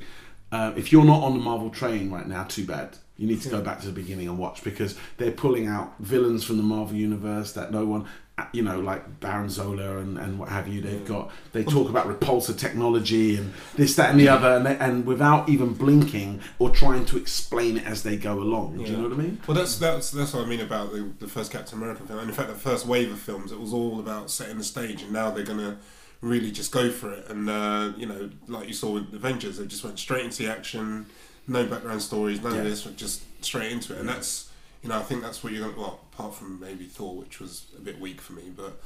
[0.49, 2.97] Uh, if you're not on the Marvel train right now, too bad.
[3.17, 6.43] You need to go back to the beginning and watch because they're pulling out villains
[6.43, 8.07] from the Marvel universe that no one,
[8.53, 10.81] you know, like Baron Zola and, and what have you.
[10.81, 14.77] They've got they talk about repulsor technology and this, that, and the other, and, they,
[14.77, 18.77] and without even blinking or trying to explain it as they go along.
[18.77, 19.39] Do you know what I mean?
[19.47, 22.19] Well, that's that's that's what I mean about the, the first Captain America film.
[22.19, 25.01] And in fact, the first wave of films, it was all about setting the stage,
[25.03, 25.77] and now they're gonna
[26.21, 27.29] really just go for it.
[27.29, 30.49] And uh, you know, like you saw with Avengers, they just went straight into the
[30.51, 31.05] action,
[31.47, 32.59] no background stories, none Yeah.
[32.61, 33.99] of this, just straight into it.
[33.99, 34.49] And that's
[34.83, 35.79] you know, I think that's what you're gonna.
[35.79, 38.79] Well, apart from maybe Thor, which was a bit weak for me, but.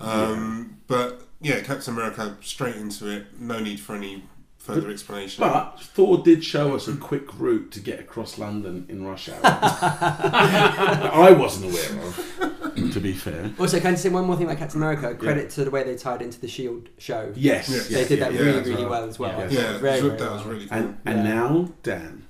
[0.00, 3.38] Um, But yeah, Captain America straight into it.
[3.40, 4.24] No need for any
[4.58, 5.40] further explanation.
[5.42, 9.40] But Thor did show us a quick route to get across London in rush hour.
[9.42, 13.50] I wasn't aware of, to be fair.
[13.58, 15.14] Also, can I say one more thing about Captain America?
[15.16, 17.32] Credit to the way they tied into the Shield show.
[17.34, 17.88] Yes, Yes.
[17.88, 18.90] They did that yeah, really, as really well.
[18.90, 19.38] well as well.
[19.38, 19.48] Yeah.
[19.50, 20.78] yeah, very, that very was really cool.
[20.78, 21.34] And and Yeah.
[21.34, 22.24] now Dan.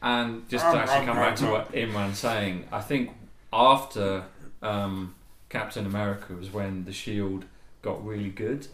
[0.00, 3.10] And just to actually come back to what Imran's saying, I think
[3.52, 4.24] after
[4.62, 5.14] um,
[5.48, 7.44] Captain America was when the Shield
[7.82, 8.66] got really good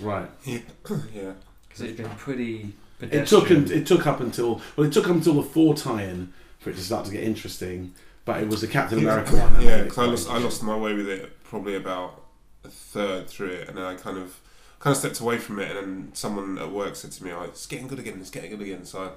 [0.00, 0.28] Right.
[0.44, 0.58] yeah,
[1.14, 1.32] yeah.
[1.68, 3.70] because it's been pretty It took pedestrian.
[3.82, 6.82] it took up until well it took up until the Thor tie-in for it to
[6.82, 7.94] start to get interesting.
[8.24, 9.52] But it was the Captain America one.
[9.60, 12.24] Yeah, made it because I lost, I lost my way with it probably about
[12.64, 14.40] a third through it, and then I kind of
[14.80, 17.42] kind of stepped away from it, and then someone at work said to me, "Oh,
[17.42, 18.18] it's getting good again.
[18.20, 19.10] It's getting good again." So I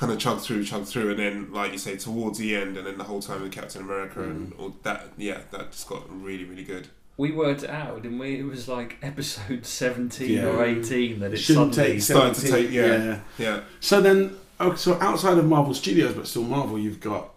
[0.00, 2.86] kind of chug through, chug through, and then like you say, towards the end, and
[2.86, 4.58] then the whole time with Captain America, and Mm.
[4.60, 6.88] all that, yeah, that just got really, really good.
[7.18, 8.38] we worked it out, didn't we?
[8.40, 10.46] It was like episode 17 Yeah.
[10.46, 12.86] or 18 that It it shouldn't suddenly started to take- yeah.
[12.86, 13.60] Yeah, yeah.
[13.80, 17.34] So then, oh, so outside of Marvel Studios, but still Marvel, you've got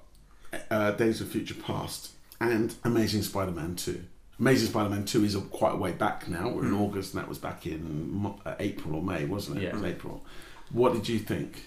[0.71, 4.03] uh, Days of Future Past and Amazing Spider-Man Two.
[4.39, 6.47] Amazing Spider-Man Two is a, quite a way back now.
[6.47, 6.79] We're in Mm.
[6.79, 9.63] August, and that was back in uh, April or May, wasn't it?
[9.63, 9.69] Yeah.
[9.69, 10.23] It was April.
[10.71, 11.65] What did you think?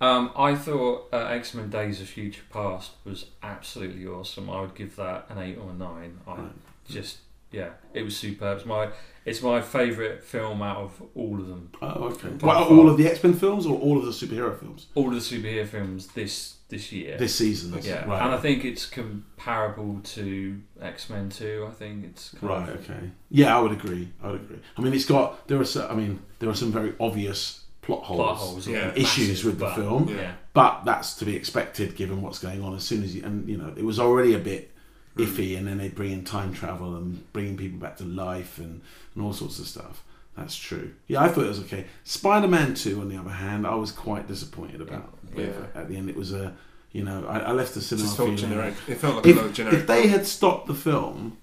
[0.00, 4.48] Um, I thought uh, X Men Days of Future Past was absolutely awesome.
[4.48, 6.18] I would give that an eight or a nine.
[6.26, 6.50] I Right.
[6.88, 7.18] just
[7.50, 8.58] yeah, it was superb.
[8.58, 8.90] It's my
[9.24, 11.70] it's my favourite film out of all of them.
[11.82, 12.28] Oh, okay.
[12.40, 15.14] Well, all of the X Men films or all of the superhero films All of
[15.14, 17.16] the superhero films this this year.
[17.16, 17.76] this season?
[17.82, 18.22] yeah, right.
[18.22, 21.66] and I think it's comparable to X Men Two.
[21.68, 22.68] I think it's kind Right.
[22.68, 23.10] of- Okay.
[23.30, 24.10] Yeah, I would agree.
[24.22, 24.58] I would agree.
[24.76, 25.64] I mean, it's got there are.
[25.90, 28.78] I mean, there are some very obvious plot holes, plot holes, Yeah.
[28.78, 32.38] yeah, issues massive, with the but- film, Yeah, but that's to be expected given what's
[32.38, 32.74] going on.
[32.74, 34.70] As soon as you and you know, it was already a bit
[35.16, 35.22] hmm.
[35.22, 38.82] iffy, and then they bring in time travel and bringing people back to life and
[39.14, 40.04] and all sorts of stuff.
[40.36, 40.92] That's true.
[41.08, 41.86] Yeah, I thought it was okay.
[42.04, 45.18] Spider-Man Two, on the other hand, I was quite disappointed about.
[45.36, 45.48] Yeah.
[45.74, 46.54] At the end, it was a
[46.92, 48.50] You know, I, I left the cinema just felt feeling.
[48.50, 48.74] generic.
[48.86, 49.78] It felt like If, another generic.
[49.80, 51.38] if they had stopped the film,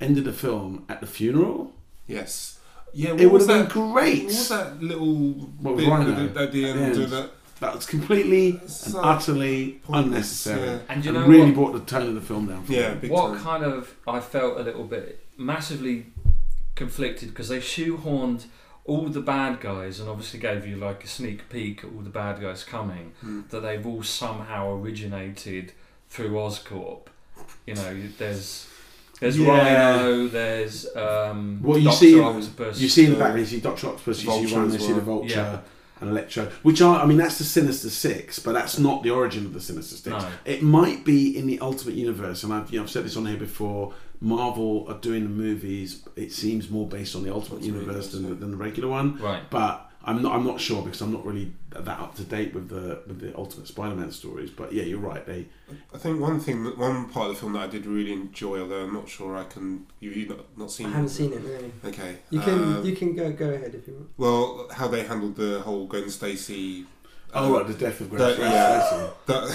[0.00, 1.72] ended the film at the funeral,
[2.06, 2.58] yes.
[2.92, 3.68] Yeah, what it would have that?
[3.74, 4.18] been great.
[4.24, 5.16] What was that little
[5.60, 6.10] What, bit Rhino?
[6.24, 6.80] at the, at the end?
[6.80, 7.12] At the of end.
[7.12, 10.66] That That was completely It's and utterly pointless, unnecessary.
[10.66, 10.78] yeah.
[10.88, 11.54] And you and know really what?
[11.54, 12.64] brought the tone of the film down.
[12.64, 13.00] For Yeah, me.
[13.00, 13.40] big what time.
[13.42, 16.06] kind of I felt a little bit massively
[16.74, 18.44] conflicted because they shoehorned
[18.86, 22.08] all the bad guys and obviously gave you like a sneak peek at all the
[22.10, 23.42] bad guys coming Hmm.
[23.50, 25.72] that they've all somehow originated
[26.08, 27.06] through Oscorp.
[27.66, 28.66] You know, there's
[29.20, 29.48] there's Yeah.
[29.48, 32.80] Rhino, there's um, Well, you Doctor see- Octopus.
[32.80, 35.00] You see in the back, you see Doctor Octopus, you see Rhino, you see the.
[35.00, 35.58] Vulture Yeah.
[36.00, 39.44] and Electro, which are, I mean, that's the Sinister Six, but that's not the origin
[39.46, 40.06] of the Sinister Six.
[40.08, 40.28] No.
[40.44, 43.26] It might be in the Ultimate Universe, and I've, you know, I've said this on
[43.26, 43.92] here before.
[44.22, 46.02] Marvel are doing the movies.
[46.16, 49.16] It seems more based on the Ultimate Ultimate Universe than, Universe, than the regular one.
[49.18, 49.42] Right.
[49.48, 50.34] But I'm not.
[50.34, 53.36] I'm not sure because I'm not really that up to date with the with the
[53.36, 54.48] Ultimate Spider-Man stories.
[54.50, 55.24] But yeah, you're right.
[55.26, 55.44] They
[55.94, 58.60] I think one thing, that one part of the film that I did really enjoy,
[58.60, 59.86] although I'm not sure I can.
[60.00, 61.44] You've you not, not seen I haven't seen it.
[61.44, 61.70] No.
[61.90, 62.16] Okay.
[62.30, 64.08] You can Uh, you can go go ahead if you want.
[64.16, 66.86] Well, how they handled the whole Gwen Stacy.
[67.34, 68.50] oh right, the death of Gwen that- Stacy.
[68.50, 69.10] yeah.
[69.26, 69.48] That,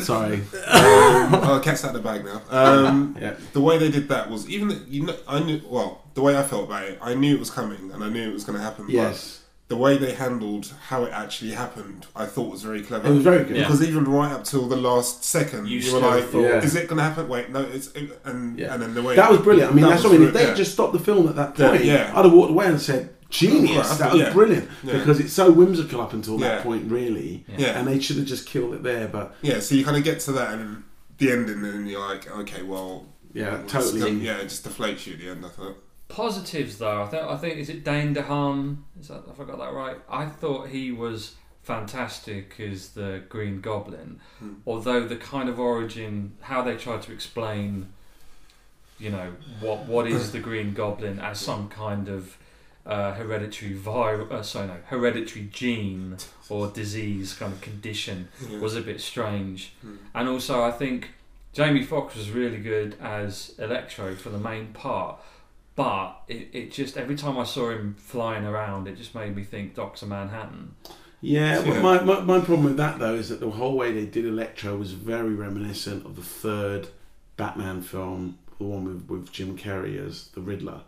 [0.00, 0.40] Sorry.
[0.68, 2.40] oh, cat's out of the bag now.
[2.50, 3.34] Um, Yeah.
[3.52, 6.42] the way they did that was even you know I knew well the way I
[6.42, 8.64] felt about it I knew it was coming and I knew it was going to
[8.64, 8.86] happen.
[8.88, 9.40] Yes.
[9.68, 13.06] But the way they handled how it actually happened, I thought was very clever.
[13.08, 13.56] It was very good.
[13.56, 13.62] Yeah.
[13.64, 16.62] Because even right up till the last second, You you, were still like, thought- Yeah.
[16.62, 18.72] "Is it going to happen?" Wait, no, it's it, and Yeah.
[18.74, 19.72] and then the way That was brilliant.
[19.72, 20.28] I mean, That that's what I mean.
[20.28, 20.54] If re- they yeah.
[20.54, 22.12] just stopped the film at that Yeah, point, yeah.
[22.14, 23.88] I'd have walked away and said, "Genius!
[23.88, 24.32] Right, that was yeah.
[24.32, 24.92] brilliant." Yeah.
[24.98, 26.62] Because it's so whimsical up until that Yeah.
[26.62, 27.44] point, really.
[27.58, 27.76] Yeah.
[27.78, 29.08] And they should have just killed it there.
[29.08, 30.84] But yeah, so you kind of get to that and
[31.18, 34.00] the ending, and you're like, okay, well, yeah, it's totally.
[34.00, 35.44] still- yeah, it just deflates you at the end.
[35.44, 35.76] I thought.
[36.08, 38.78] Positives though, I think I think is it Dane DeHaan?
[39.00, 39.96] Is that if I got that right?
[40.08, 44.54] I thought he was fantastic as the Green Goblin, Hmm.
[44.66, 47.88] although the kind of origin, how they tried to explain,
[49.00, 52.36] you know, what what is the Green Goblin as some kind of
[52.86, 56.16] uh, hereditary virus, uh, sorry, no, hereditary gene
[56.48, 58.60] or disease kind of condition Yeah.
[58.60, 59.72] was a bit strange.
[59.82, 59.96] Hmm.
[60.14, 61.10] And also, I think
[61.52, 65.18] Jamie Foxx was really good as Electro for the main part.
[65.76, 69.44] But it, it just, every time I saw him flying around, it just made me
[69.44, 70.74] think Doctor Manhattan.
[71.20, 71.80] Yeah, but Yeah.
[71.82, 74.76] my, my, my problem with that though is that the whole way they did Electro
[74.76, 76.88] was very reminiscent of the third
[77.36, 80.80] Batman film, the one with, with Jim Carrey as the Riddler.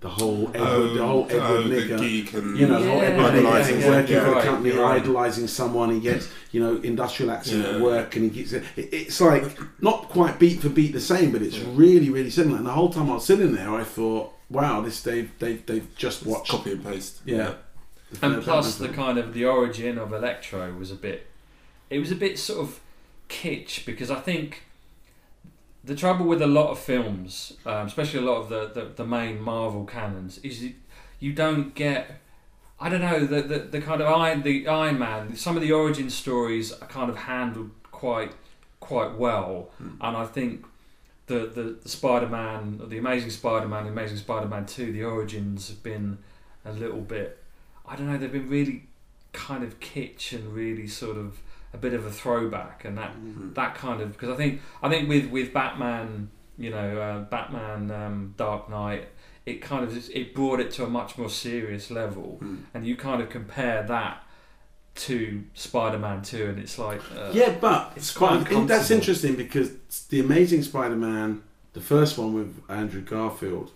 [0.00, 1.98] The whole Edward, the whole uh, Edward oh, the Nygma.
[1.98, 4.20] geek and You know, the whole Edward Nygma Idolising thing, working yeah.
[4.20, 5.00] for the Right, company, you're right.
[5.02, 5.90] idolising someone.
[5.94, 8.64] He gets, you know, industrial accident at work, and he gets it.
[8.76, 9.44] It's like
[9.82, 11.64] not quite beat for beat the same, but it's Yeah.
[11.72, 12.58] really, really similar.
[12.58, 15.88] And the whole time I was sitting there, I thought, wow, this they've they've, they've
[15.96, 16.50] just watched.
[16.50, 17.20] copy and paste.
[17.24, 17.54] Yeah.
[18.10, 21.28] the And plus, the kind of the origin of Electro was a bit,
[21.88, 22.80] it was a bit sort of
[23.30, 24.64] kitsch because I think
[25.84, 29.06] the trouble with a lot of films, um, especially a lot of the, the, the
[29.06, 30.74] main Marvel canons, is you,
[31.20, 32.20] you don't get.
[32.80, 35.36] I don't know the, the, the kind of Iron the Iron Man.
[35.36, 38.32] Some of the origin stories are kind of handled quite
[38.80, 39.90] quite well, Hmm.
[40.00, 40.66] and I think
[41.26, 45.68] the the, the Spider Man, the Amazing Spider Man, Amazing Spider Man Two, the origins
[45.68, 46.18] have been
[46.64, 47.38] a little bit.
[47.86, 48.16] I don't know.
[48.18, 48.84] They've been really
[49.32, 51.38] kind of kitsch and really sort of
[51.74, 53.54] a bit of a throwback, and that Mhm.
[53.54, 57.90] that kind of because I think I think with with Batman, you know, uh, Batman
[57.90, 59.08] um, Dark Knight,
[59.44, 62.56] it kind of it brought it to a much more serious level, Hmm.
[62.72, 64.22] and you kind of compare that
[64.94, 68.48] to Spider-Man Two, and it's like uh, Yeah, but It's quite.
[68.68, 69.72] That's interesting because
[70.08, 73.72] the Amazing Spider-Man, the first one with Andrew Garfield,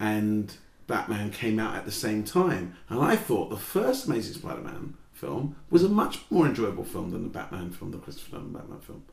[0.00, 4.94] and Batman came out at the same time, and I thought the first Amazing Spider-Man
[5.14, 8.80] film was a much more enjoyable film than the Batman film, the Christopher Nolan Batman
[8.80, 9.04] film.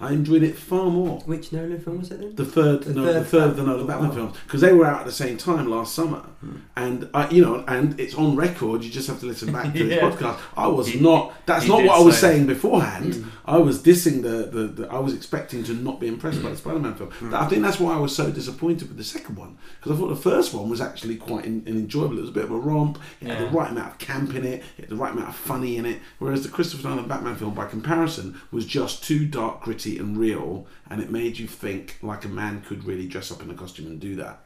[0.00, 1.18] I enjoyed it far more.
[1.26, 2.34] Which Nolan film was it then?
[2.36, 4.14] The third, The no, third the third of the Nolan Batman Oh.
[4.14, 6.56] films because they were out at the same time last summer, Hmm.
[6.76, 8.84] and I, you know, and it's on record.
[8.84, 10.08] You just have to listen back to this Yeah.
[10.08, 10.38] podcast.
[10.56, 11.34] I was He- not.
[11.46, 13.14] That's not what I was say- saying beforehand.
[13.14, 13.24] Mm.
[13.44, 14.88] I was dissing the, the, the.
[14.92, 17.10] I was expecting to not be impressed by the Spider-Man film.
[17.10, 17.34] Hmm.
[17.34, 20.08] I think that's why I was so disappointed with the second one because I thought
[20.10, 22.18] the first one was actually quite in, enjoyable.
[22.18, 22.98] It was a bit of a romp.
[23.20, 24.62] It had the right amount of camp in it.
[24.76, 25.98] It had the right amount of funny in it.
[26.20, 30.66] Whereas the Christopher Nolan Batman film, by comparison, was just too dark, gritty, and real,
[30.90, 33.86] and it made you think like a man could really dress up in a costume
[33.86, 34.40] and do that.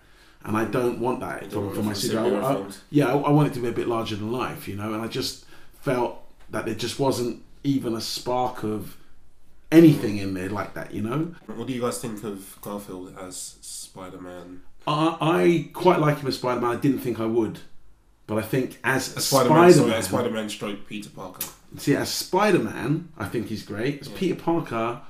[0.45, 2.43] And I don't want that for, for my superhero.
[2.43, 4.77] superhero I- yeah, I, I want it to be a bit larger than life, you
[4.77, 4.93] know.
[4.93, 5.45] And I just
[5.81, 6.19] felt
[6.51, 8.97] that there just wasn't even a spark of
[9.71, 11.35] anything in there like that, you know.
[11.47, 14.63] What do you guys think of Garfield as Spider-Man?
[14.87, 16.77] I, I quite like him as Spider Man.
[16.77, 17.61] I didn't think I would,
[18.27, 21.47] But I think as A Spider-Man, Spider-Man, Spider-Man stroke Peter Parker.
[21.77, 24.01] see, as Spider Man, I think he's great.
[24.01, 24.17] As Yeah.
[24.19, 25.01] Peter Parker,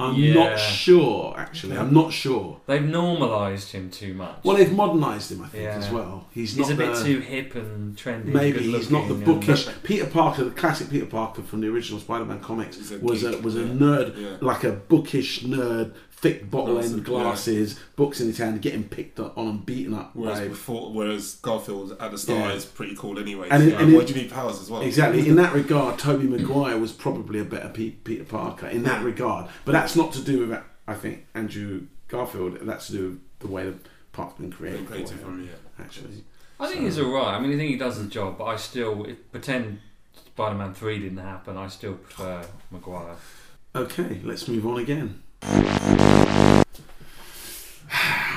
[0.00, 0.34] I'm Yeah.
[0.34, 1.34] not sure.
[1.36, 2.60] Actually, I'm not sure.
[2.66, 4.36] They've normalised him too much.
[4.44, 5.76] Well, they've modernised him, I think, Yeah.
[5.76, 6.26] as well.
[6.32, 8.26] He's, he's not a bit the- too hip and trendy.
[8.26, 10.44] Maybe good he's not the looking and- bookish Peter Parker.
[10.44, 13.66] The classic Peter Parker from the original Spider-Man comics a was a was a yeah.
[13.66, 14.28] nerd, Yeah.
[14.40, 19.18] like a bookish nerd, thick bottle Glasses, end glasses, books in his hand, getting picked
[19.18, 20.10] up on and beaten up.
[20.14, 22.52] Whereas by- before, whereas Garfield at the start Yeah.
[22.54, 23.48] is pretty cool anyway.
[23.50, 24.82] And And, it- and why it- do you need powers as well?
[24.82, 25.26] Exactly.
[25.28, 29.48] In that regard, Tobey Maguire was probably a better Pe- Peter Parker in that regard.
[29.64, 32.58] But that's not to do with, I think, Andrew Garfield.
[32.62, 33.74] That's to do with the way the
[34.12, 34.86] part's been created.
[34.86, 35.84] Created for from him, yeah.
[35.84, 36.24] actually.
[36.58, 37.34] I think So- he's alright.
[37.34, 39.78] I mean, I think he does the job, but I still pretend
[40.26, 41.56] Spider-Man Three didn't happen.
[41.56, 43.16] I still prefer Maguire.
[43.74, 45.22] Okay, let's move on again.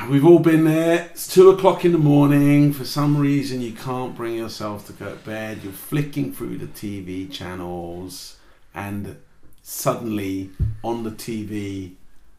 [0.10, 1.10] We've all been there.
[1.12, 2.72] It's two o'clock in the morning.
[2.72, 5.60] For some reason, you can't bring yourself to go to bed.
[5.64, 8.38] You're flicking through the TV channels,
[8.74, 9.18] and
[9.62, 10.52] suddenly
[10.84, 11.96] on the TV,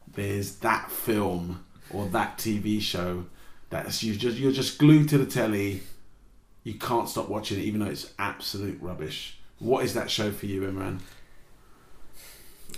[0.07, 3.25] there's that film or that TV show
[3.69, 5.83] that's you just you're just glued to the telly.
[6.63, 9.37] You can't stop watching it, even though it's absolute rubbish.
[9.59, 10.99] What is that show for you, Imran?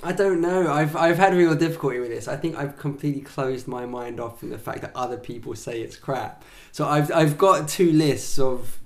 [0.03, 0.71] I don't know.
[0.71, 2.27] I've I've had real difficulty with this.
[2.27, 5.81] I think I've completely closed my mind off from the fact that other people say
[5.81, 6.43] it's crap.
[6.71, 8.79] So I've I've got two lists of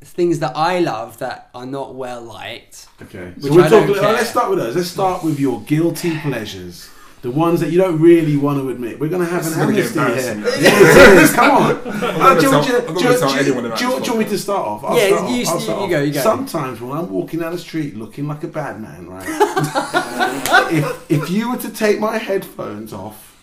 [0.00, 2.86] things that I love that are not well liked.
[3.02, 3.34] Okay.
[3.40, 3.94] So we're talking.
[3.96, 4.76] let's start with those.
[4.76, 6.88] Let's start with your guilty pleasures.
[7.26, 9.00] The ones that you don't really want to admit.
[9.00, 10.32] We're going to have This an is amnesty here.
[10.32, 11.32] embarrassing Yeah.
[11.34, 11.72] Come on.
[12.26, 13.90] Uh, do you- tell- do not you- gonna tell do you- anyone about do you-
[13.90, 14.84] this do you want me to start off?
[14.84, 15.30] I'll Yeah, start you- off.
[15.30, 15.90] I'll you- start you off.
[15.90, 16.20] go, you go.
[16.20, 19.26] Sometimes when I'm walking down the street looking like a bad man, right?
[20.72, 23.34] if, if you were to take my headphones off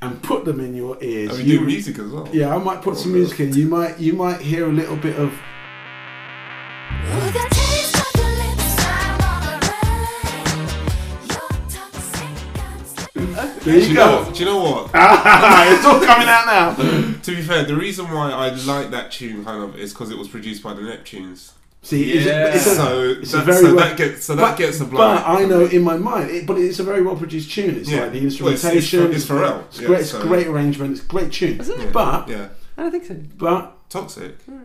[0.00, 2.26] and put them in your ears, And we you do music as well.
[2.32, 3.52] yeah, I might put some music in.
[3.54, 5.30] You might you might hear a little bit of
[7.04, 7.50] With a of
[13.64, 13.72] slippery.
[13.72, 14.06] there Do you you, go.
[14.06, 14.90] know what, do you know what?
[15.72, 16.74] it's all coming out now.
[17.22, 20.18] to be fair, the reason why I like that tune kind of is because it
[20.18, 21.52] was produced by the Neptunes.
[21.82, 22.46] See, it's, Yeah.
[22.46, 24.56] a, it's a, so it's a that, very so well- that gets so that but,
[24.58, 25.26] gets a but.
[25.26, 27.76] I know in my mind, it, but it's a very well produced tune.
[27.76, 28.04] It's Yeah.
[28.04, 29.06] like the Well, it's- it's instrumentation.
[29.08, 29.64] for- it's Pharrell.
[29.66, 30.00] It's Yeah, great.
[30.00, 30.92] It's so- great arrangement.
[30.92, 31.60] It's a great tune.
[31.62, 31.90] Yeah.
[31.92, 32.48] But yeah,
[32.78, 33.16] I don't think so.
[33.36, 34.40] but toxic.
[34.44, 34.58] Hmm.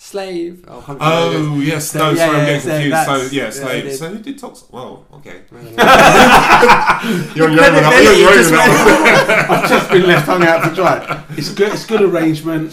[0.00, 0.64] Slave.
[0.68, 3.04] Oh, oh Humphrey Oh yes, So, no, yeah, sorry, I'm getting so confused.
[3.04, 3.84] So yeah, yeah, slave.
[3.84, 3.98] it is.
[3.98, 4.72] so who did toxic?
[4.72, 5.42] Well, oh, okay.
[7.34, 7.92] You're on your own with that.
[7.92, 8.52] Credibility You're on your own just.
[9.50, 11.24] I've just been left hung out to dry.
[11.30, 11.72] It's good.
[11.72, 12.72] It's good arrangement.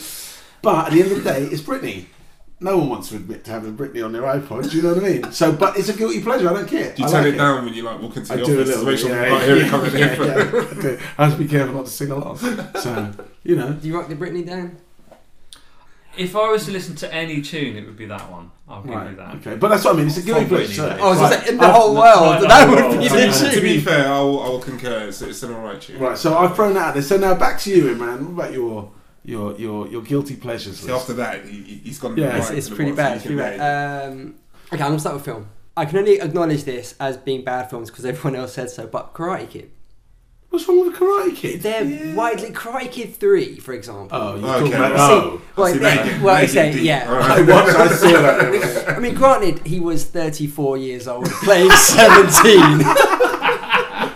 [0.61, 2.05] But at the end of the day, it's Britney.
[2.59, 4.69] No one wants to admit to having Britney on their iPod.
[4.69, 5.31] Do you know what I mean?
[5.31, 6.47] So, but it's a guilty pleasure.
[6.49, 6.93] I don't care.
[6.93, 8.59] Do you I turn like it down when you like walk into I the do
[8.59, 8.99] a office to little make bit.
[9.01, 10.21] sure Yeah, you can't hear yeah, it coming yeah, in?
[10.21, 10.99] yeah, I do.
[11.17, 12.37] I have to be careful not to sing along.
[12.81, 13.11] So,
[13.43, 13.73] you know.
[13.73, 14.77] Do you rock the Britney down?
[16.17, 18.51] If I was to listen to any tune, it would be that one.
[18.67, 19.09] I'll give Right.
[19.11, 19.35] you that.
[19.35, 20.07] Okay, but that's what I mean.
[20.07, 20.71] It's a guilty From pleasure.
[20.71, 20.97] Britney, So- though.
[20.99, 21.29] Oh, I was Right.
[21.31, 23.51] gonna say, in the I've- whole world, no, that no, would be no, the tune.
[23.53, 25.07] to be fair, I'll, I'll concur.
[25.07, 25.99] It's, it's an alright tune.
[25.99, 27.03] Right, so I've thrown that out there.
[27.03, 28.35] So now back to you, man.
[28.35, 28.91] What about your
[29.23, 30.79] your your your guilty pleasures?
[30.79, 31.01] See, list?
[31.01, 32.15] after that, he, he- he's gone.
[32.17, 32.27] Yeah.
[32.29, 33.11] right It's, it's to the pretty bottom, bad.
[33.11, 34.07] so It's you pretty can bad.
[34.09, 34.35] Um,
[34.73, 35.47] okay, I'm gonna start with film.
[35.77, 38.87] I can only acknowledge this as being bad films because everyone else said so.
[38.87, 39.71] But Karate Kid,
[40.55, 41.61] What's wrong with Karate Kid?
[41.63, 42.15] they're Yeah.
[42.15, 44.17] widely Karate Kid Three, for example.
[44.17, 44.59] Oh, you're oh, Okay.
[44.59, 45.41] talking about well, oh.
[45.57, 46.83] well, See, yeah, they well, they say, uh, deep.
[46.83, 47.11] yeah.
[47.11, 47.29] Alright.
[47.31, 47.75] I watched.
[47.77, 48.89] I saw that.
[48.95, 52.85] I mean, granted, he was 34 years old, playing 17.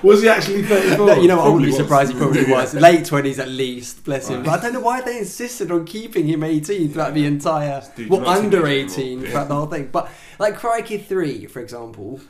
[0.02, 1.06] Was he actually 34?
[1.08, 1.46] No, you know what?
[1.48, 2.74] I wouldn't be surprised he probably was.
[2.74, 4.38] Late 20s at least, bless him.
[4.38, 4.46] Right.
[4.46, 7.84] But I don't know why they insisted on keeping him 18 throughout the entire.
[8.08, 9.28] Well, under 18 anymore.
[9.30, 9.90] throughout the whole thing.
[9.92, 12.22] But, like, Karate Kid 3, for example.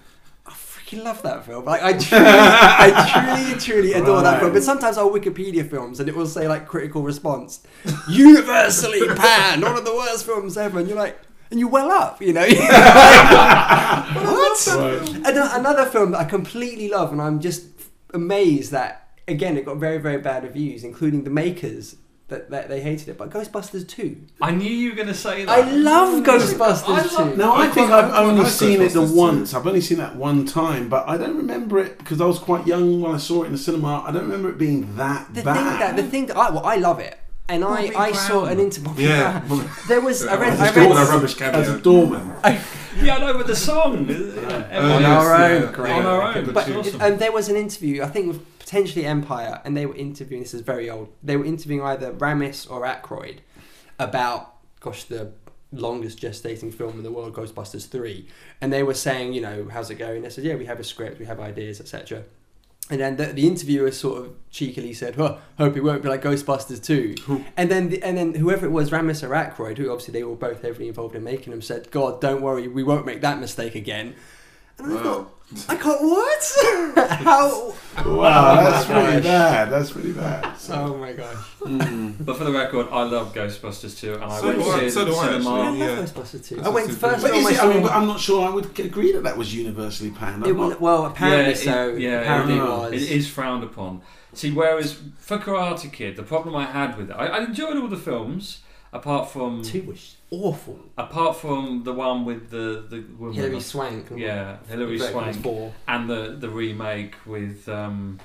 [0.89, 1.65] I freaking love that film.
[1.65, 4.53] Like I truly, I truly, truly adore that film.
[4.53, 7.61] But sometimes I'll Wikipedia films and it will say like critical response,
[8.09, 11.19] universally panned, one of the worst films ever, and you're like,
[11.51, 12.41] and you well up, you know.
[12.47, 12.57] what?
[14.67, 15.25] Right.
[15.27, 17.67] Ano- uh, Another film that I completely love, and I'm just
[18.13, 21.95] amazed that again it got very very bad reviews, including the makers
[22.29, 23.17] that, that they hated it.
[23.17, 25.51] But Ghostbusters two, I knew you were going to say that.
[25.51, 27.37] I love Ghostbusters I love- two.
[27.37, 29.53] Now I, I think I've only seen it the once.
[29.53, 32.65] I've only seen that one time, but I don't remember it because I was quite
[32.65, 34.03] young when I saw it in the cinema.
[34.07, 35.55] I don't remember it being that The bad.
[35.55, 37.17] thing that the thing that I well I love it,
[37.47, 39.07] and Bobby I I saw an interview.
[39.07, 39.41] Yeah.
[39.87, 42.33] there was I read As I a doorman, read a rubbish as a doorman.
[43.01, 44.09] Yeah, I know, but the song.
[44.09, 45.71] uh, on our own, yeah.
[45.71, 45.91] great.
[45.93, 46.51] On our own.
[46.51, 46.99] But awesome.
[47.01, 50.43] and there was an interview, I think with potentially Empire, and they were interviewing.
[50.43, 51.11] This is very old.
[51.23, 53.39] They were interviewing either Ramis or Aykroyd
[53.97, 55.31] about, gosh, the
[55.71, 58.27] longest gestating film in the world, Ghostbusters three,
[58.61, 60.21] and they were saying, you know, how's it going?
[60.21, 62.25] They said, yeah, we have a script, we have ideas, etc.
[62.91, 66.23] And then the, the interviewer sort of cheekily said, "Well, hope it won't be like
[66.23, 67.43] Ghostbusters 2.
[67.55, 70.35] And then the, and then whoever it was, Ramis or Aykroyd, who obviously they were
[70.35, 73.73] both heavily involved in making them, said, "God, don't worry, we won't make that mistake
[73.75, 74.15] again."
[74.79, 75.03] And I Wow.
[75.03, 75.35] thought,
[75.67, 77.09] I can't what?
[77.09, 77.73] How?
[78.05, 79.23] Wow, that's my pretty gosh.
[79.23, 79.69] bad.
[79.71, 80.45] That's pretty bad.
[80.71, 81.35] Oh my gosh!
[81.61, 82.23] Mm.
[82.23, 84.85] But for the record, I love Ghostbusters too, and I went do to I- see
[84.85, 85.49] it so at do the I, I cinema.
[85.49, 85.87] love yeah.
[85.97, 86.61] Ghostbusters 2.
[86.61, 87.59] I went a the first But is I it.
[87.59, 90.45] I mean, but I'm not sure I would agree that that was universally panned.
[90.45, 91.87] It was, not- well, apparently Yeah, it- so.
[91.95, 92.93] yeah, apparently it- it was.
[92.93, 94.01] It is frowned upon.
[94.33, 97.87] See, whereas for Karate Kid, the problem I had with it, I, I enjoyed all
[97.87, 98.59] the films
[98.93, 100.79] apart from Two was awful.
[100.97, 103.35] apart from the one with the the woman.
[103.35, 104.07] Hilary Swank.
[104.15, 105.73] yeah, Hilary Swank, Four.
[105.87, 108.19] and the the remake with um,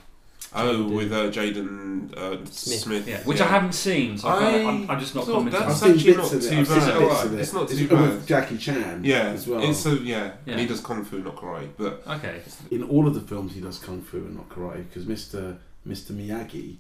[0.57, 2.78] Oh, with uh, Jaden uh, Smith.
[2.80, 3.09] Smith.
[3.09, 5.61] yeah, which I haven't seen, so I I'm I'm just not commenting.
[5.61, 6.48] I've That's seen actually not of it.
[6.48, 6.84] too I've seen bad.
[6.84, 7.40] bits Alright, of it.
[7.40, 8.26] It's not It's too with bad.
[8.28, 9.68] Jackie Chan Yeah, as well.
[9.68, 10.52] It's a yeah, Yeah.
[10.52, 11.70] and he does kung fu, not karate.
[11.76, 12.40] But Okay,
[12.70, 15.57] in all of the films he does kung fu and not karate because Mr.
[15.84, 16.12] Mr.
[16.12, 16.76] Miyagi,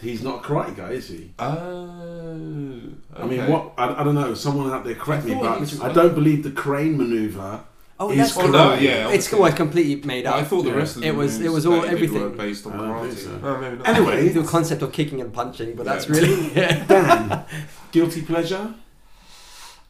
[0.00, 1.30] he's not a karate guy, is he?
[1.38, 2.80] oh,
[3.16, 4.34] I mean, what I, I don't know.
[4.34, 7.60] Someone out there correct me, but was- I don't believe the crane maneuver.
[8.00, 9.56] Oh, is that's Oh no, yeah, It's obviously.
[9.56, 10.34] completely made up.
[10.34, 10.76] I thought the Yeah.
[10.76, 12.72] rest of the It was- it was all- that he did everything- were based on
[12.72, 13.16] I don't karate.
[13.16, 13.40] so.
[13.42, 13.88] Oh, maybe not.
[13.88, 16.14] Anyway, the concept of kicking and punching, but that's Yeah.
[16.16, 16.48] really
[16.88, 17.44] Dan,
[17.92, 18.74] guilty pleasure.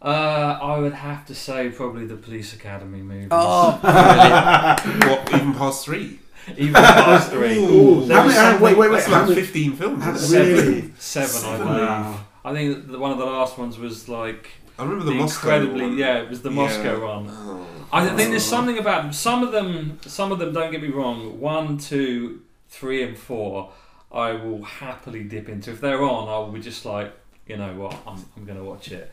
[0.03, 3.29] uh, I would have to say probably the Police Academy movie.
[3.31, 3.79] oh,
[5.09, 6.19] what even past three?
[6.57, 7.59] Even past three.
[7.59, 8.97] Ooh, There how was many- something- wait, wait, wait.
[8.97, 10.03] That's How like many- fifteen films.
[10.05, 10.45] how- isn't it?
[10.53, 10.93] really?
[10.99, 11.89] Seven, seven, I believe.
[11.89, 12.21] Wow.
[12.45, 15.49] I think the, one of the last ones was like I remember the, the Moscow
[15.55, 15.99] incredibly one.
[15.99, 16.57] yeah, it was the Yeah.
[16.57, 17.27] Moscow one.
[17.31, 17.67] Oh.
[17.93, 19.99] I think there's something about some of them.
[20.07, 21.39] Some of them, don't get me wrong.
[21.41, 23.71] One, two, three, and four,
[24.13, 25.71] I will happily dip into.
[25.71, 27.13] If they're on, I will be just like,
[27.47, 29.11] you know what, I'm, I'm going to watch it.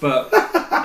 [0.00, 0.28] But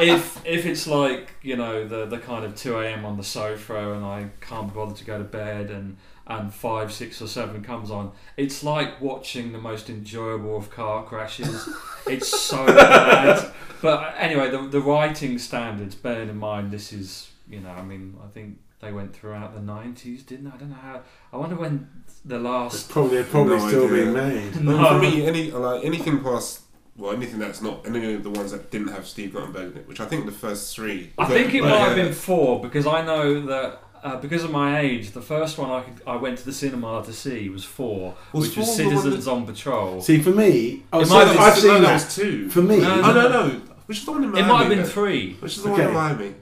[0.01, 3.05] if if it's like you know the the kind of two a.m.
[3.05, 5.97] on the sofa and I can't be bothered to go to bed and
[6.27, 11.03] and five, six, or seven comes on, it's like watching the most enjoyable of car
[11.03, 11.67] crashes.
[12.07, 13.51] it's so bad.
[13.81, 18.15] But anyway, the, the writing standards, bearing in mind this is, you know, I mean,
[18.23, 20.51] I think they went throughout the 90s, didn't they?
[20.51, 21.01] I don't know how.
[21.33, 21.89] I wonder when
[22.23, 22.89] the It's last.
[22.89, 24.03] probably probably No still idea.
[24.03, 24.55] being made.
[24.67, 24.87] Well, No.
[24.87, 26.61] for me, any like anything past
[26.99, 29.87] well, anything that's not any of the ones that didn't have Steve Guttenberg in it,
[29.87, 31.11] which I think the first three.
[31.17, 33.81] I but- think it but, might have been four because I know that.
[34.01, 37.03] Uh, because of my age, the first one I, could, I went to the cinema
[37.03, 39.99] to see was four, Was which was four the one Citizens on Patrol.
[40.01, 41.93] See, for me, oh, so been- I've no, seen that that.
[41.95, 42.49] was two.
[42.49, 43.61] For me, No, Oh no, no.
[43.87, 44.47] Which is the one in It Miami?
[44.47, 45.33] might have been three.
[45.41, 45.81] Which is the Okay.
[45.81, 46.35] one in Miami?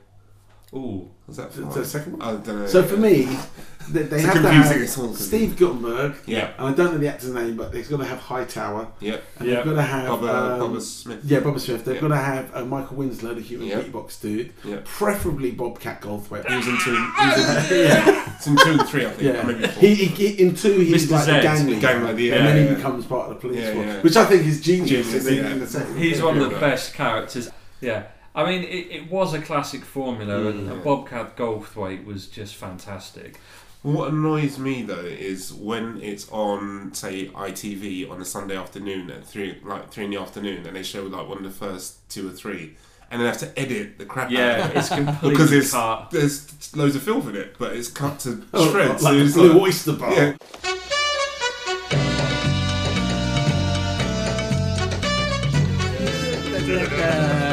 [0.76, 1.10] Ooh.
[1.26, 1.74] Was that the, five?
[1.74, 2.22] the second one.
[2.22, 2.68] I don't know.
[2.68, 3.28] So for me,
[3.92, 6.98] they, they It's have to confusing, it's have Steve Guttenberg, yeah, and I don't know
[6.98, 9.56] the actor's name, but they've got to have Hightower, yeah, and Yeah.
[9.56, 11.20] they've got to have Bubba, um, Bubba Smith.
[11.24, 11.86] yeah, Bobby Smith.
[11.86, 12.02] They've Yeah.
[12.02, 13.80] got to have uh, Michael Winslow, the human Yeah.
[13.82, 14.78] beatbox dude, Yeah.
[14.86, 16.48] preferably Bobcat Goldthwait.
[16.50, 16.96] He was in two.
[16.96, 19.22] He was in, yeah, it's in two and three, I think.
[19.22, 19.42] yeah.
[19.42, 19.82] Or maybe four.
[19.82, 21.12] He, he, in two, he's Mr.
[21.12, 21.44] like the Zed.
[21.44, 23.60] gang The leader, gang leader, yeah, and then yeah, he becomes part of the police
[23.64, 24.02] Yeah, force, yeah.
[24.02, 24.90] which I think is genius.
[24.90, 25.52] Genius, in, the, yeah.
[25.52, 25.98] in the second.
[25.98, 27.50] He's one of the best characters.
[27.82, 28.04] Yeah.
[28.36, 30.84] I mean, it, it was a classic formula, and Mm.
[30.84, 33.40] Bobcat Goldthwait was just fantastic.
[33.88, 39.26] What annoys me though is when it's on, say, ITV on a Sunday afternoon at
[39.26, 42.28] three, like three in the afternoon, and they show like one of the first two
[42.28, 42.76] or three,
[43.10, 45.72] and they have to edit the crap out Yeah, of it it's completely because it's
[45.72, 46.12] cut.
[46.12, 49.02] there's loads of filth in it, but it's cut to Oh, shreds.
[49.04, 50.14] like so the it's Blue like- Oyster Bar.
[50.14, 50.36] yeah,
[56.70, 57.47] uh,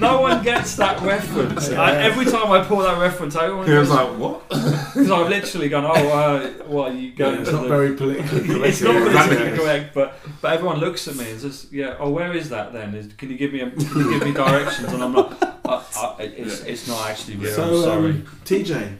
[0.00, 1.68] No one gets that reference.
[1.70, 5.28] I, every time I pull that reference, I always he was like, "What?" because I've
[5.28, 8.64] literally gone, oh, uh, what you Yeah, go it's to not the- very politically correct.
[8.66, 9.58] it's not Yeah, politically exactly.
[9.58, 12.94] correct, but but everyone looks at me and says, "Yeah, oh, where is that then?
[12.94, 15.84] Is, can you give me a, can you give me directions?" And I'm like, I,
[16.18, 17.50] I, "It's it's not actually real.
[17.50, 18.96] I'm So, sorry." um, TJ,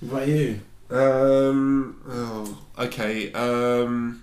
[0.00, 0.60] what about you?
[0.90, 2.00] Um.
[2.08, 3.32] Oh, okay.
[3.32, 4.22] Um.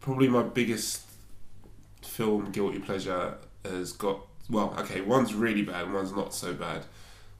[0.00, 1.02] Probably my biggest
[2.02, 4.20] film guilty pleasure has got.
[4.50, 5.00] Well, okay.
[5.00, 5.84] One's really bad.
[5.84, 6.84] and One's not so bad.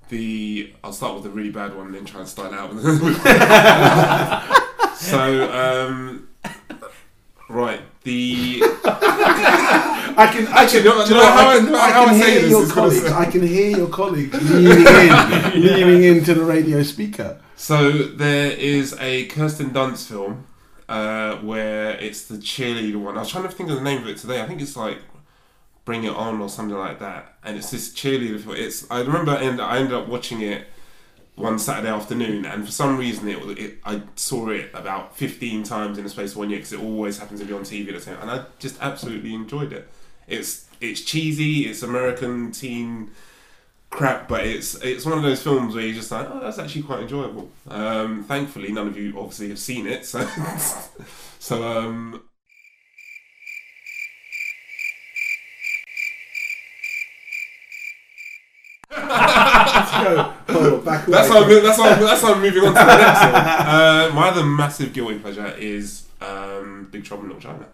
[0.09, 2.71] The I'll start with the really bad one, and then try and style out.
[4.97, 6.29] so, um,
[7.49, 7.81] right.
[8.03, 11.91] The I can, I can, Do you know- do know how I- I can, I
[11.91, 13.05] how I say hear this your is colleagues.
[13.13, 17.41] I can hear your colleagues leaning in, leaning into the radio speaker.
[17.57, 20.47] So there is a Kirsten Dunst film
[20.89, 23.17] uh, where it's the cheerleader one.
[23.17, 24.41] I was trying to think of the name of it today.
[24.43, 24.99] I think it's like
[25.91, 27.35] Bring It On or something like that.
[27.43, 28.57] And it's this cheerleader.
[28.57, 30.67] It's I remember and I ended up watching it
[31.35, 35.65] one Saturday afternoon, and for some reason it, was- it I saw it about fifteen
[35.65, 37.89] times in the space of one year because it always happens to be on TV
[37.89, 38.21] at the.
[38.23, 39.89] And I just absolutely enjoyed it.
[40.29, 41.67] It's it's cheesy.
[41.69, 43.11] It's American teen
[43.91, 46.83] crap, but it's it's one of those films where you're just like, oh, that's actually
[46.83, 47.51] quite enjoyable.
[47.69, 50.21] Um, thankfully, none of you obviously have seen it, so
[51.41, 52.23] so um,
[59.11, 61.17] Go, oh, back away.
[61.17, 63.31] that's how I'm, that's how I'm, that's how I'm moving on to the next one.
[63.71, 67.67] Uh, my other massive guilty pleasure is um, Big Trouble in Little China.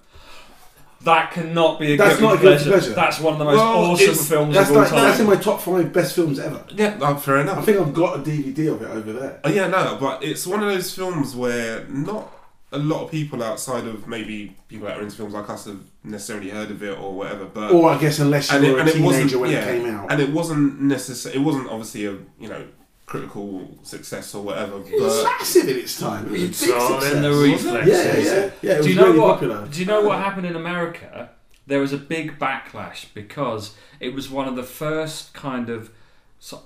[1.02, 2.70] That cannot be a That's guilty not a guilty pleasure.
[2.70, 2.94] pleasure.
[2.94, 5.00] That's one of the most Well, awesome it's- films That's of all like time.
[5.04, 6.64] that's in my top five best films ever.
[6.70, 7.58] Yeah, uh, fair enough.
[7.58, 9.40] I think I've got a DVD of it over there.
[9.44, 12.32] Oh, yeah, no, but it's one of those films where not
[12.76, 15.80] a lot of people outside of maybe people that are into films like us have
[16.04, 17.44] necessarily heard of it or whatever.
[17.46, 19.50] But Or I guess unless you and it, were a and it wasn't teenager when
[19.50, 20.10] yeah, it came out.
[20.12, 21.36] and it wasn't necessary.
[21.36, 22.62] It wasn't obviously a you know
[23.06, 23.48] critical
[23.82, 24.78] success or whatever.
[24.80, 26.26] it was But massive in its time.
[26.26, 27.12] It was a big It's success.
[27.12, 28.26] in the yeah, reflexes.
[28.26, 28.72] yeah, yeah, yeah.
[28.72, 29.32] It was Do you know really what?
[29.34, 29.66] popular.
[29.68, 31.30] Do you know what happened in America?
[31.68, 35.90] There was a big backlash because it was one of the first kind of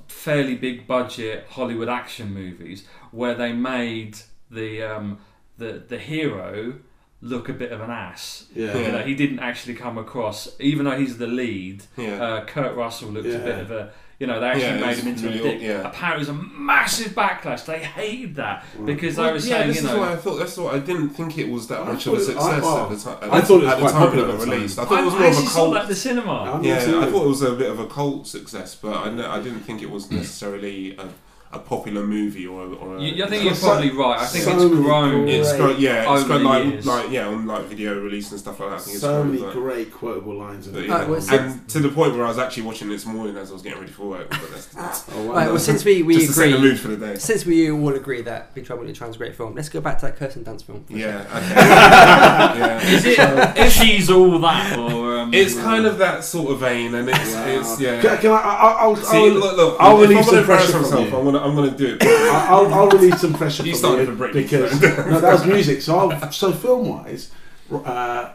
[0.08, 4.18] fairly big budget Hollywood action movies where they made
[4.50, 5.18] the um,
[5.60, 6.74] the the hero
[7.22, 8.46] look a bit of an ass.
[8.54, 8.76] Yeah.
[8.78, 11.84] You know, he didn't actually come across, even though he's the lead.
[11.98, 14.96] yeah, Uh, Kurt Russell looked a bit of a, you know, they actually Yeah, made
[14.96, 15.52] him into really a dick.
[15.56, 15.88] old, yeah.
[15.90, 16.32] Apparently, it was a
[16.72, 17.66] massive backlash.
[17.66, 20.38] They hated that because they Well, were yeah, saying, this you is what I thought.
[20.38, 22.42] That's what I didn't think it was that I much of a thought it- success
[22.54, 23.30] I- well, at the time.
[23.36, 24.78] I thought it was at the quite time popular it at was the released.
[24.78, 26.32] I I, thought it was I more of actually a saw that at the cinema.
[26.54, 26.76] I'm Yeah.
[26.76, 29.60] I thought it was a bit of a cult success, but I, kn- I didn't
[29.60, 31.04] think it was necessarily a,
[31.52, 34.20] a popular movie or, a- or a, You, I think you're got so- probably right.
[34.20, 35.22] I think so it's grown.
[35.24, 38.38] great- It's got yeah, it's over got like like yeah on like video release and
[38.38, 38.76] stuff like that.
[38.76, 40.86] I think it's so grown, many but- great quotable lines in but, it.
[40.88, 40.92] yeah.
[40.94, 43.52] Alright, well, and to the point where I was actually watching this morning as I
[43.54, 44.30] was getting ready for work.
[44.30, 45.34] But that's, that's Oh, wow.
[45.34, 47.16] Right, well, since we, we just to set the agree, mood for the day.
[47.18, 49.80] since we all agree that Big Trouble in Little China's a great film, let's go
[49.80, 50.84] back to that Kirsten Dunst film.
[50.88, 51.54] Yeah, okay.
[52.60, 52.80] yeah.
[52.90, 53.72] Is it?
[53.72, 57.44] she's all that, or um, It's kind of that sort of vein, and it's, Wow.
[57.48, 58.00] it's yeah.
[58.00, 58.36] Can, can I?
[58.36, 59.76] I- I'll, See, I'll, look, look.
[59.80, 61.39] I'll if relieve some pressure embarrass from myself, you.
[61.40, 62.02] I'm gonna, I'm gonna do it.
[62.04, 65.82] I'll, I'll release some pressure You from started for Britney, because no, that was music.
[65.82, 67.32] So, I'll, so film wise,
[67.72, 68.32] uh,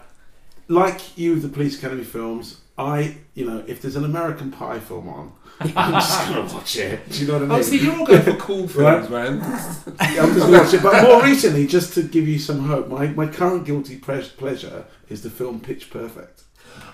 [0.68, 4.80] like you with the Police Academy films, I, you know, if there's an American Pie
[4.80, 7.10] film on, I'm just gonna watch it.
[7.10, 7.60] Do you know what I mean?
[7.60, 9.38] Oh, see, you're all going for cool films, man.
[9.38, 10.84] Yeah, I'm just gonna watch it.
[10.84, 15.24] But more recently, just to give you some hope, my, my current guilty pleasure is
[15.24, 16.44] the film Pitch Perfect,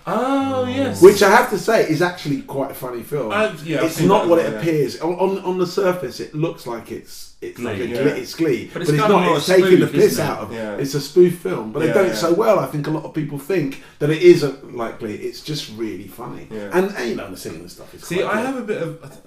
[0.07, 0.75] Oh mm.
[0.75, 1.01] yes.
[1.01, 3.31] which I have to say is actually quite a funny film.
[3.31, 4.59] Uh, I've- yeah, it's not what as it well, yeah.
[4.71, 6.19] appears on, on on the surface.
[6.19, 8.15] It looks like it's it's like a Glee, glee, yeah.
[8.15, 9.37] it's Glee, But but it's it's, kind of not.
[9.37, 10.29] It's taking the piss isn't it?
[10.29, 10.53] out of.
[10.53, 10.75] Yeah.
[10.77, 12.13] It's a spoof film, but they Yeah, done it yeah.
[12.15, 12.59] so well.
[12.59, 15.15] I think a lot of people think that it is a, like Glee.
[15.15, 16.69] It's just really funny, Yeah.
[16.73, 18.03] and, and you know the singing and stuff is.
[18.05, 18.45] See, quite I good.
[18.45, 19.21] have a bit of.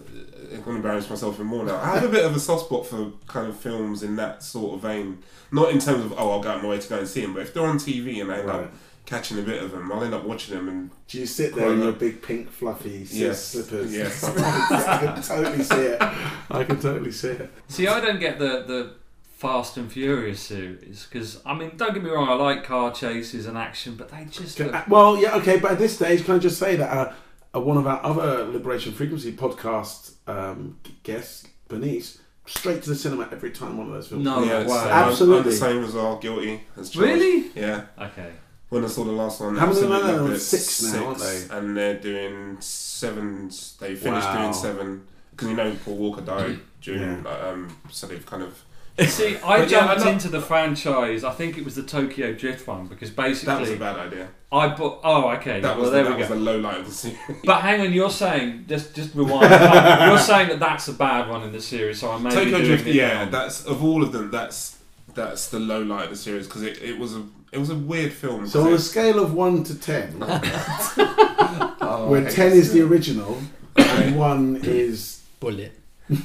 [0.52, 1.76] I'm going to embarrass myself even more now.
[1.80, 4.74] I have a bit of a soft spot for kind of films in that sort
[4.74, 5.18] of vein.
[5.50, 7.32] Not in terms of, oh, I'll go out my way to go and see them,
[7.34, 8.60] but if they're on TV and I end Right.
[8.66, 8.72] up
[9.06, 11.72] catching a bit of them, I'll end up watching them and Do you sit there
[11.72, 13.44] in your big pink fluffy sis Yes.
[13.44, 13.92] slippers?
[13.94, 14.24] Yes.
[14.24, 16.02] I can totally see it.
[16.50, 17.50] I can totally see it.
[17.68, 18.94] See, I don't get the the
[19.36, 23.46] Fast and Furious series because I mean, don't get me wrong, I like car chases
[23.46, 26.24] and action, but they just Can- look, uh, well, yeah, okay, but at this stage,
[26.24, 27.12] can I just say that uh,
[27.54, 33.28] uh, one of our other Liberation Frequency podcast um, guests, Bernice, straight to the cinema
[33.32, 34.24] every time one of those films.
[34.24, 34.42] No.
[34.44, 34.66] yeah, wow.
[34.68, 35.50] so I'm- I'm, Absolutely.
[35.50, 37.06] the same as well, guilty as charged.
[37.08, 37.84] really Yeah.
[38.00, 38.30] okay.
[38.70, 40.20] When I saw the last one, How many are absolutely there?
[40.22, 40.40] loved it.
[40.40, 41.56] Six now, aren't Six, they?
[41.58, 43.50] And they're doing seven.
[43.80, 44.40] They finished Wow.
[44.42, 47.24] doing seven because you know Paul Walker died during.
[47.26, 48.62] Um, so they've kind of.
[49.08, 51.24] See, I But jumped I know- into the franchise.
[51.24, 54.28] I think it was the Tokyo Drift one because basically That was a bad idea.
[54.50, 55.00] I bought.
[55.04, 55.60] Oh, okay.
[55.60, 56.34] That well, there the, we that was go.
[56.36, 57.18] the low light of the series.
[57.44, 59.50] But hang on, you're saying just just rewind.
[60.08, 62.50] you're saying that that's a bad one in the series, so I may be Tokyo
[62.58, 63.30] doing Drift, yeah, wrong.
[63.30, 64.30] that's of all of them.
[64.30, 64.78] That's
[65.14, 67.74] that's the low light of the series because it, it was a it was a
[67.76, 68.46] weird film.
[68.46, 70.18] So on a scale of 1 to 10,
[72.08, 73.38] where 10 is the original
[73.76, 75.22] and 1 is.
[75.40, 75.72] Bullet.
[76.08, 76.16] No,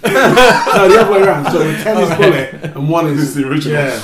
[0.89, 1.51] the other way around.
[1.51, 3.19] So where 10 is Bullet and 1 is.
[3.19, 3.77] Is the original.
[3.83, 4.01] Yeah.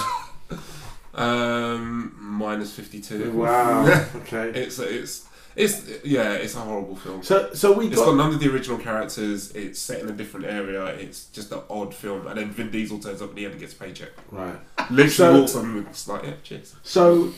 [1.16, 3.32] um minus fifty two.
[3.32, 3.86] Wow.
[4.18, 4.50] Okay.
[4.60, 5.26] It's it's
[5.56, 7.24] it's yeah, it's a horrible film.
[7.24, 8.06] So, so we It's got.
[8.06, 9.52] got none of the original characters.
[9.52, 10.86] It's set in a different area.
[10.88, 13.62] It's just an odd film, and then Vin Diesel turns up at the end and
[13.62, 14.10] gets a paycheck.
[14.32, 14.58] Right.
[14.92, 16.76] Literally So- walks on and it's like, yeah, cheers.
[16.84, 17.32] So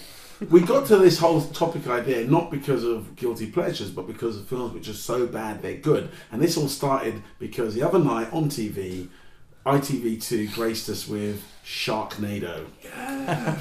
[0.52, 4.48] we got to this whole topic idea not because of guilty pleasures, but because of
[4.48, 6.10] films which are so bad they're good.
[6.32, 9.08] And this all started because the other night on TV,
[9.68, 12.66] ITV2 graced us with Sharknado.
[12.82, 13.60] Yeah.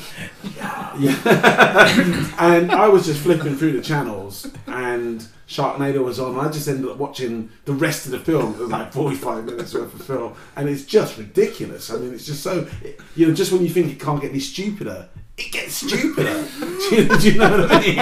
[0.99, 2.33] yeah.
[2.39, 6.39] and I was just flipping through the channels and Sharknado was on.
[6.39, 8.55] I just ended up watching the rest of the film.
[8.55, 10.35] It was like 45 minutes worth of film.
[10.55, 11.91] And it's just ridiculous.
[11.91, 12.69] I mean, it's just so,
[13.17, 16.47] you know, just when you think it can't get any stupider, it gets stupider.
[16.61, 17.99] do, you, do you know what I mean?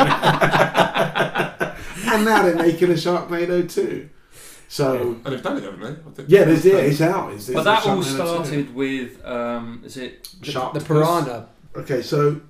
[2.13, 4.11] and now they're making a Sharknado too.
[4.69, 5.89] So And they've done it, haven't they?
[5.89, 7.33] I think- yeah, there's yeah, it's out.
[7.33, 8.15] It's, But that all Sharknado two.
[8.15, 11.49] started with um, is it Shark the piranha.
[11.77, 12.41] Okay, so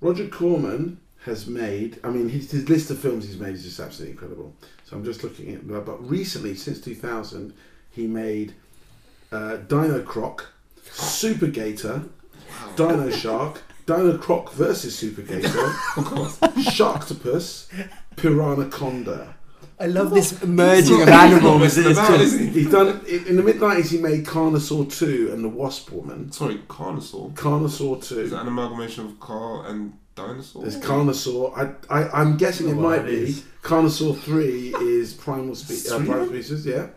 [0.00, 2.00] Roger Corman has made.
[2.02, 4.54] I mean, his, his list of films he's made is just absolutely incredible.
[4.84, 5.68] So I'm just looking at.
[5.68, 7.52] But but recently, since 2000,
[7.90, 8.54] he made
[9.30, 10.46] uh, Dino Croc,
[10.90, 12.04] Super Gator,
[12.76, 16.38] Dino Shark, Dino Croc versus Super Gator, Of course.
[16.38, 17.66] Sharktopus,
[18.16, 19.34] Piranhaconda.
[19.80, 21.74] I love this merging of animals.
[21.76, 23.88] he's It's just- He's done in the mid 90s.
[23.90, 26.30] He made Carnosaur 2 and the Wasp Woman.
[26.32, 27.32] Sorry, Carnosaur.
[27.34, 28.20] Carnosaur two.
[28.20, 28.36] Is 2.
[28.36, 30.62] that an amalgamation of car and dinosaur?
[30.62, 31.56] There's Carnosaur.
[31.56, 33.12] I, I, I'm guessing it Don't know what might be.
[33.22, 33.44] is.
[33.62, 36.88] Carnosaur 3 is Primal, spe- uh, primal Species, yeah.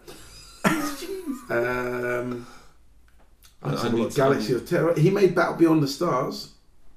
[1.49, 2.45] um,
[3.61, 4.93] I- let's I need Galaxy of Terror.
[4.99, 6.49] He made Battle Beyond the Stars.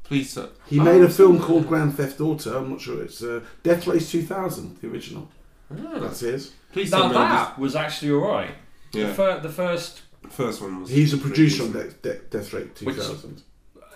[0.05, 0.49] Please, sir.
[0.67, 1.69] He Oh, made a I've film called that.
[1.69, 2.59] Grand Theft Auto.
[2.63, 5.29] I'm not sure it's uh, Death Race 2000, the original.
[5.71, 6.53] Ah, That's his.
[6.73, 8.51] Please now tell me that was actually alright.
[8.51, 8.55] I'm
[8.93, 10.91] The, just- fir- the first, First one was.
[10.91, 13.43] He's a producer on De- De- Death Race Which- 2000.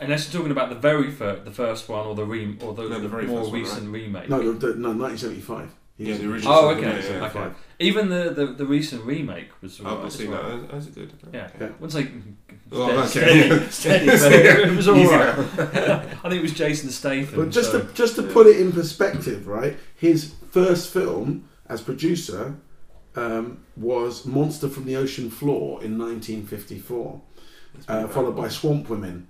[0.00, 2.82] unless you're talking about the very first, the first one or the re- or the,
[2.82, 4.28] No, the the very more first one, recent remake.
[4.28, 5.74] No, the, the, no, 1975.
[5.98, 6.52] He Yeah, the a original.
[6.54, 9.98] Oh, producer okay, in Yeah, yeah, Even the, the, the recent remake was I've alright.
[10.02, 10.42] not as seen well.
[10.58, 10.70] that.
[10.70, 11.12] That's good.
[11.34, 11.48] Yeah.
[11.60, 11.66] Yeah.
[11.66, 12.36] I wouldn't
[12.72, 13.66] Oh, steady, okay.
[13.70, 15.38] steady, but it was Easy alright.
[15.58, 17.36] I think it was Jason Statham.
[17.40, 18.32] But just so- to just to Yeah.
[18.32, 19.76] put it in perspective, right?
[19.96, 22.56] His first film as producer
[23.16, 27.20] um, was Monster from the Ocean Floor in 1954,
[27.88, 29.26] uh, followed by Swamp Women.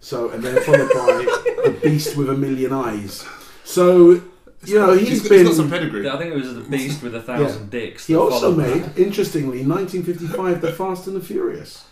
[0.00, 1.24] So and then followed by
[1.64, 3.24] The Beast with a Million Eyes.
[3.64, 4.20] So
[4.64, 5.44] you know he's got- been.
[5.46, 6.08] got some pedigree.
[6.08, 8.06] I think it was the Beast with a thousand dicks.
[8.06, 8.98] He also made, that.
[8.98, 11.84] interestingly, 1955, The Fast and the Furious.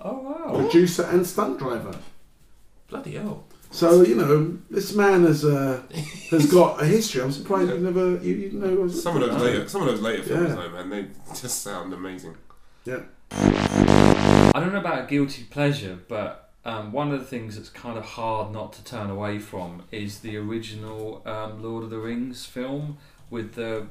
[0.00, 0.60] Oh wow!
[0.60, 1.94] Producer and stunt driver.
[2.88, 3.44] Bloody hell.
[3.70, 5.82] So you know this man has uh,
[6.30, 7.22] has got a history.
[7.22, 10.22] I'm surprised you never you, you know Some of those later, some of those later
[10.22, 10.54] films, Yeah.
[10.56, 11.06] though, man, they
[11.40, 12.36] just sound amazing.
[12.84, 13.02] Yeah.
[13.30, 18.04] I don't know about guilty pleasure, but um, one of the things that's kind of
[18.04, 22.96] hard not to turn away from is the original um, Lord of the Rings film
[23.30, 23.86] with the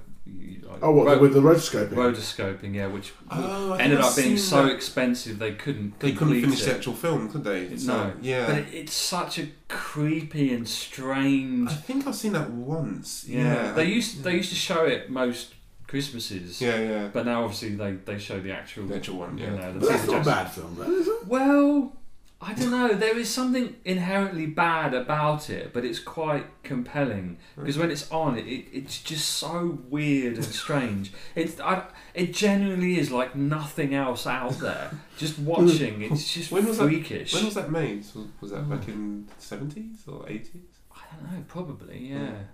[0.64, 1.90] like, Oh, what ro- with the rotoscoping?
[1.94, 4.72] rotoscoping, yeah, which Oh, ended up being so that.
[4.76, 6.66] expensive they couldn't They couldn't complete finish it.
[6.66, 7.70] the actual film, could they?
[7.70, 7.78] No.
[7.78, 8.46] So, yeah.
[8.48, 11.70] But it, it's such a creepy and strange.
[11.70, 13.26] I think I've seen that once.
[13.28, 13.72] Yeah, Yeah.
[13.74, 14.38] they used they mm.
[14.38, 15.54] used to show it most
[15.88, 16.62] Christmases.
[16.62, 17.08] Yeah, yeah.
[17.14, 19.56] But now obviously they, they show the actual The actual one, you yeah.
[19.56, 21.18] know, the But that's not a bad film, though.
[21.26, 21.94] Well,
[22.40, 22.94] I don't know.
[22.94, 28.38] There is something inherently bad about it, but it's quite compelling because when it's on,
[28.38, 31.12] it, it it's just so weird and strange.
[31.34, 31.84] It's I,
[32.14, 34.92] it genuinely is like nothing else out there.
[35.18, 37.34] Just watching, it's just When was that- freakish.
[37.34, 38.06] When was that made?
[38.14, 40.50] Was, was that back in 70s or 80s?
[40.96, 41.44] I don't know.
[41.48, 42.18] Probably, yeah.
[42.18, 42.46] Mm.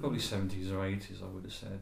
[0.00, 1.18] Probably seventies or eighties.
[1.22, 1.80] I would have said.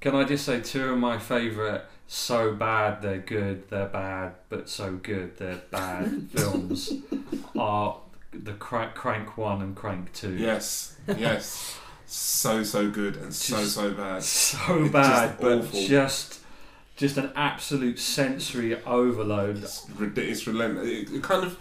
[0.00, 4.68] Can I just say two of my favourite so bad they're good, they're bad, but
[4.68, 6.92] so good they're bad films
[7.56, 7.98] are
[8.32, 10.34] the Crank, Crank One and Crank Two.
[10.36, 11.78] Yes, yes.
[12.06, 14.22] so, so good and so, Just- so bad.
[14.22, 15.86] so It's bad, just but awful.
[15.86, 16.40] just
[16.96, 19.58] just an absolute sensory overload.
[19.58, 20.88] It's, rid- it's relentless.
[20.88, 21.56] It, it kind of,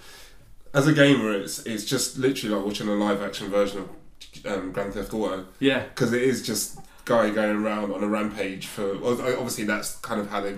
[0.73, 3.89] as a gamer, it's it's just literally like watching a live action version of
[4.45, 8.67] um, Grand Theft Auto Yeah, because it is just guy going around on a rampage
[8.67, 8.93] for.
[9.03, 10.55] Obviously, that's kind of how they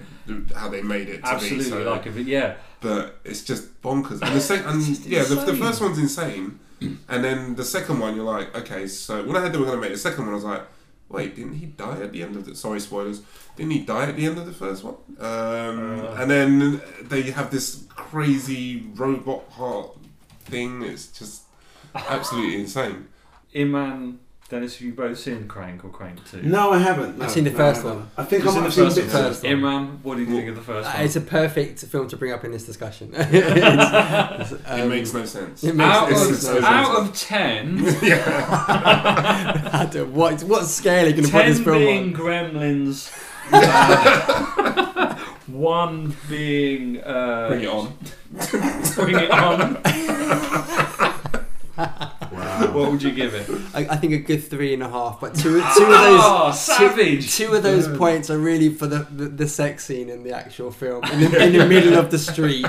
[0.55, 1.21] how they made it.
[1.23, 1.65] To absolutely.
[1.65, 4.21] Be, so, like if it, yeah, but it's just bonkers.
[4.21, 8.15] And the sec- and yeah, the, the first one's insane, and then the second one,
[8.15, 8.87] you're like, okay.
[8.87, 10.63] So when I heard they were going to make the second one, I was like,
[11.07, 12.55] wait, didn't he die at the end of the?
[12.55, 13.21] Sorry, spoilers.
[13.55, 14.95] Didn't he die at the end of the first one?
[15.19, 16.15] Um, Uh.
[16.19, 19.95] and then they have this crazy robot heart
[20.45, 20.81] thing.
[20.83, 21.43] It's just
[21.93, 23.07] absolutely insane.
[23.53, 24.17] Imran.
[24.49, 26.41] Dennis, have you both seen Crank or Crank Two?
[26.41, 27.19] No, I haven't.
[27.19, 27.99] No, I've seen the no, first I haven't.
[27.99, 28.09] one.
[28.17, 29.51] I think You've I might seen have the seen first one?
[29.53, 31.01] Imran, what do you think of the first Uh, one?
[31.05, 33.11] it's a perfect film to bring up in this discussion.
[33.15, 35.63] It's, it um, makes no sense.
[35.63, 36.65] it makes- out, it it's- of, no it's- sense.
[36.65, 37.79] out of ten,
[39.71, 42.19] I don't- what what scale are you going to put this ten film being on?
[42.19, 43.11] Gremlins,
[43.53, 47.93] uh, one being uh, Bring it on.
[48.95, 49.77] Bring it on.
[52.39, 52.71] Wow.
[52.73, 53.49] What would you give it?
[53.73, 55.19] I, I think a good three and a half.
[55.19, 57.35] But two two of those Oh, savage!
[57.35, 60.71] Two of those points are really for the, the, the sex scene in the actual
[60.71, 62.65] film, in the, in the middle of the street.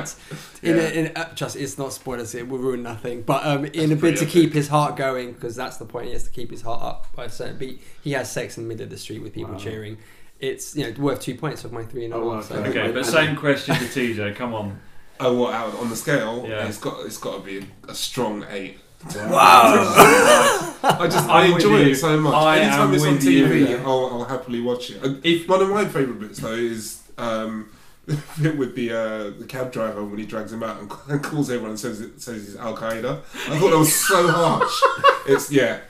[0.63, 0.83] In, Yeah.
[0.83, 3.23] a, in a, just it's not spoilers, it will ruin nothing.
[3.23, 6.07] But um, in a bid to keep his heart going, because that's the point.
[6.07, 7.81] He has to keep his heart up by a certain beat.
[8.03, 9.59] He has sex in the middle of the street with people Wow.
[9.59, 9.99] cheering.
[10.41, 12.25] It's you know worth two points of my three and a half.
[12.27, 12.69] Oh, so- okay.
[12.81, 14.35] Okay, but same question to TJ.
[14.37, 14.81] Come on.
[15.23, 16.47] Oh, what out on the scale?
[16.49, 16.67] Yeah.
[16.67, 18.79] It's got it's got to be a, a strong eight.
[19.05, 20.77] Wow!
[20.83, 22.35] I just I with enjoy it so much.
[22.35, 23.47] I Anytime it's on with you.
[23.47, 25.03] TV, I'll, I'll happily watch it.
[25.05, 27.71] Uh, If One of my favourite bits though is um,
[28.07, 31.71] with the uh, the cab driver when he drags him out and, and calls everyone
[31.71, 33.21] and says it, says he's Al Qaeda.
[33.49, 34.81] I thought that was so harsh.
[35.27, 35.81] It's yeah.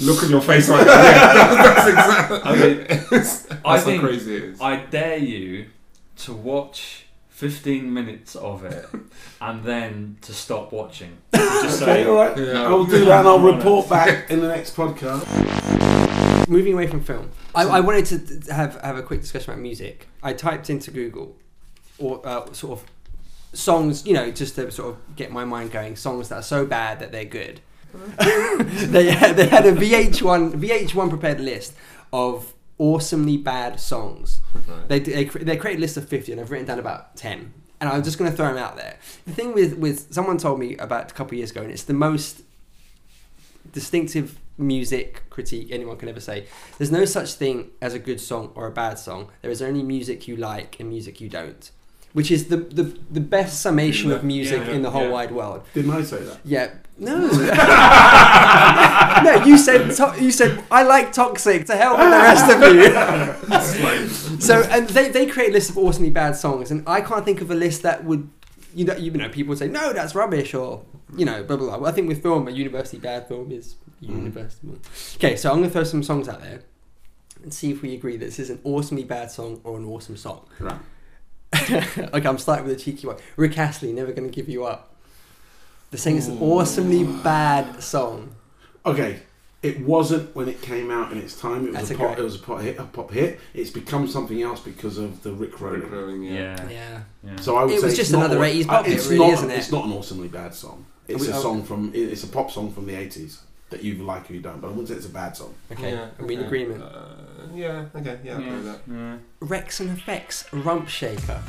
[0.00, 0.92] Look on your face right now.
[0.92, 2.40] Yeah, that's exactly.
[2.44, 4.60] I mean, that's I how think crazy it is.
[4.60, 5.66] I dare you
[6.18, 7.05] to watch
[7.36, 8.88] 15 minutes of it
[9.42, 11.18] and then to stop watching.
[11.34, 12.38] Just Okay, say, all right.
[12.38, 12.62] Yeah.
[12.62, 16.48] I'll do that and I'll report back in the next podcast.
[16.48, 18.06] Moving away from film, I, I wanted
[18.46, 20.08] to have have a quick discussion about music.
[20.22, 21.36] I typed into Google,
[21.98, 22.86] or uh, sort of
[23.52, 25.96] songs, you know, just to sort of get my mind going.
[25.96, 27.60] Songs that are so bad that they're good.
[28.16, 31.74] they had, they had a VH1 VH1 prepared list
[32.14, 34.40] of awesomely bad songs.
[34.54, 34.88] Right.
[34.88, 37.52] They they, they created a list of fifty, and I've written down about ten.
[37.78, 38.96] And I'm just going to throw them out there.
[39.26, 41.84] The thing with with someone told me about a couple of years ago, and it's
[41.84, 42.42] the most
[43.72, 46.46] distinctive music critique anyone can ever say.
[46.78, 49.30] There's no such thing as a good song or a bad song.
[49.42, 51.70] There is only music you like and music you don't.
[52.16, 55.10] Which is the, the, the best summation of music Yeah, in the whole yeah.
[55.10, 55.64] wide world.
[55.74, 56.38] Didn't I say that?
[56.46, 56.70] Yeah.
[56.98, 57.18] No.
[59.22, 61.66] no, you said to- you said I like toxic.
[61.66, 62.58] To hell with the rest of
[64.32, 64.40] you.
[64.40, 67.42] so and they they create a list of awesomely bad songs, and I can't think
[67.42, 68.30] of a list that would
[68.74, 71.66] you know you know people would say no that's rubbish or you know blah blah
[71.66, 71.76] blah.
[71.80, 74.08] Well, I think with film a university bad film is mm.
[74.08, 74.66] university.
[75.16, 76.62] Okay, so I'm gonna throw some songs out there
[77.42, 80.16] and see if we agree that this is an awesomely bad song or an awesome
[80.16, 80.48] song.
[80.58, 80.80] Right.
[81.54, 83.16] okay, I'm starting with a cheeky one.
[83.36, 84.92] Rick Astley, Never Gonna Give You Up.
[85.90, 88.34] The saying is an awesomely bad song.
[88.84, 89.20] Okay.
[89.62, 91.64] It wasn't when it came out in its time.
[91.66, 92.06] It was That's a a pop.
[92.08, 92.78] great- It was a pop hit.
[92.78, 93.40] A pop hit.
[93.54, 95.90] It's become something else because of the Rick Rick Rolling.
[95.90, 96.32] Rolling, yeah.
[96.32, 96.68] yeah.
[96.70, 97.00] Yeah.
[97.24, 97.36] yeah.
[97.40, 98.96] So I would It say was it's just not another aw- 80s pop uh, hit,
[98.96, 99.58] it's really, not, isn't it?
[99.58, 100.86] It's not an awesomely bad song.
[101.08, 101.40] It's We- a oh.
[101.42, 101.90] song from.
[101.94, 103.40] it- It's a pop song from the eighties
[103.70, 104.60] that you like or you don't.
[104.60, 105.54] But I wouldn't say it's a bad song.
[105.72, 106.82] Okay, Yeah, are we in agreement?
[106.82, 106.88] Uh,
[107.54, 108.80] yeah, okay, yeah, I'll go with that.
[108.88, 109.16] yeah.
[109.40, 111.40] Rex and Effects, Rump Shaker.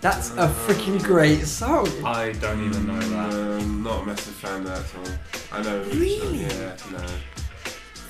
[0.00, 1.88] That's a freaking great song.
[2.04, 3.60] I don't even know that.
[3.62, 5.18] Um, not a massive fan of that song.
[5.50, 5.82] I know.
[5.84, 6.40] Really?
[6.42, 7.06] Yeah, no.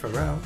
[0.03, 0.39] Pharrell.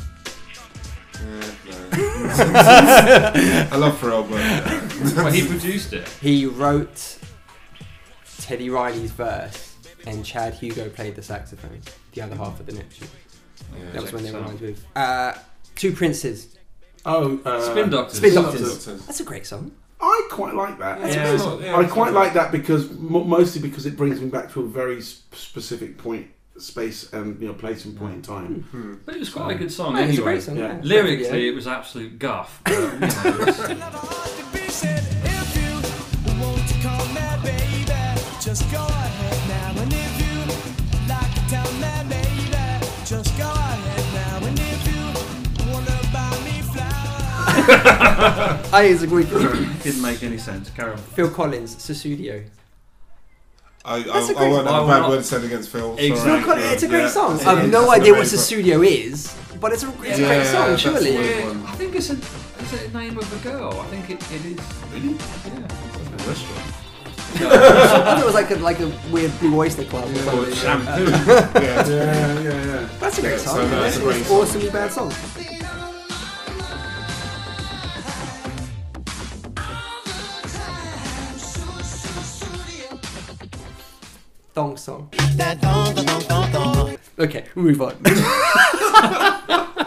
[1.14, 1.88] Yeah, no.
[3.72, 6.06] I love Pharrell, but Well, he produced it.
[6.20, 7.18] He wrote
[8.40, 9.74] Teddy Riley's verse,
[10.06, 11.80] and Chad Hugo played the saxophone,
[12.12, 13.08] the other half of the Neptunes.
[13.76, 13.90] yeah.
[13.92, 14.84] That was when they were Check lined with.
[14.94, 15.32] Uh,
[15.78, 16.56] Two Princes.
[17.06, 18.18] Oh, uh, Spin Doctors.
[18.18, 18.84] Spin Spin Doctors.
[18.84, 19.06] Doctors.
[19.06, 19.70] That's a great song.
[20.00, 21.00] I quite like that.
[21.00, 21.34] That's Yeah, good.
[21.36, 24.60] it's not- yeah, I quite like that because mostly because it brings me back to
[24.60, 26.26] a very specific point,
[26.58, 28.66] space, and you know, place and point in time.
[28.72, 28.94] Hmm.
[29.06, 30.22] But it was quite a good song it's a anyway.
[30.24, 30.56] great song.
[30.56, 30.74] Yeah.
[30.74, 30.80] yeah.
[30.82, 31.50] Lyrically, Yeah.
[31.52, 32.60] it was absolute guff.
[32.64, 32.94] But, you know,
[33.42, 34.28] it's- Another heart
[48.72, 49.76] I think it's a great song.
[49.82, 50.70] didn't make any sense.
[50.70, 50.98] Carry on.
[50.98, 52.44] Phil Collins, Sussudio.
[53.84, 55.70] I, I, That's a I great won't have a I bad will word said against
[55.70, 55.96] Phil.
[55.98, 56.30] Exactly.
[56.32, 57.08] Phil Collins, it's a great Yeah.
[57.08, 57.38] song.
[57.40, 57.70] it I have is.
[57.72, 60.68] no It's idea what great Sussudio is, but it's a, it's a Yeah, great song,
[60.70, 61.16] that's surely.
[61.16, 61.64] the Yeah.
[61.66, 63.80] I think it's a, is it a name of a girl.
[63.80, 64.60] I think it, it is.
[64.92, 65.14] Really?
[65.14, 66.28] Yeah.
[66.28, 66.74] Restaurant.
[67.30, 70.22] I thought it was like a, like a weird Blue Oyster Club or Yeah.
[70.24, 70.54] something.
[70.54, 71.04] Shampoo.
[71.10, 71.88] Yeah.
[71.88, 72.88] Yeah, yeah, yeah.
[72.98, 73.54] That's a great Yeah, song.
[73.56, 74.40] so no, That's it's a an great song.
[74.40, 75.12] awesomely bad song.
[84.58, 85.08] Thong song.
[87.16, 87.94] Okay, move on.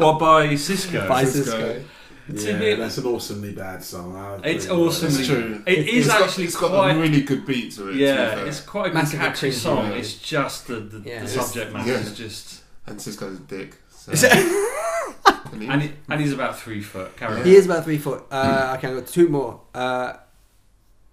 [0.01, 1.09] What by Sisqó?
[1.09, 1.83] By Sisqó.
[2.31, 2.39] Sisqó.
[2.39, 4.15] To Yeah, me- that's an awesomely bad song.
[4.15, 4.81] I agree It's with that.
[4.85, 5.19] awesomely.
[5.19, 5.63] It's true.
[5.67, 6.95] It It's is got- actually it's got quite.
[6.95, 7.91] a really good beat to it.
[7.91, 8.47] to be yeah, fair.
[8.47, 9.53] it's quite a good Massively catchy cringy.
[9.53, 9.91] song.
[9.91, 9.97] Yeah.
[9.97, 11.19] It's just the, the, Yeah.
[11.19, 11.97] the It's- subject matter yeah.
[11.99, 12.61] is just.
[12.87, 13.75] and Sisqó's a dick.
[13.89, 14.11] So.
[14.13, 17.17] And he- And, he, and he's about three foot.
[17.17, 17.45] Carry on.
[17.45, 18.23] He is about three foot.
[18.31, 19.59] Uh, okay, I've got two more.
[19.75, 20.13] Uh,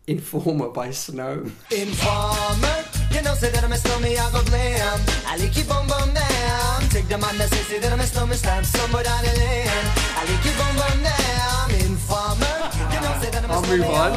[0.07, 1.51] Informer by Snow.
[1.71, 2.85] Informer,
[3.19, 5.01] you know, say that I'm a snowman, I go blam.
[5.27, 6.83] I like you bum bum down.
[6.89, 9.87] Take the man that says that I'm a snowman, slam somewhere down the lane.
[10.19, 11.67] I like you bum bum down.
[11.83, 12.59] Informer,
[12.95, 14.13] you know, say that I'm a I'll move on.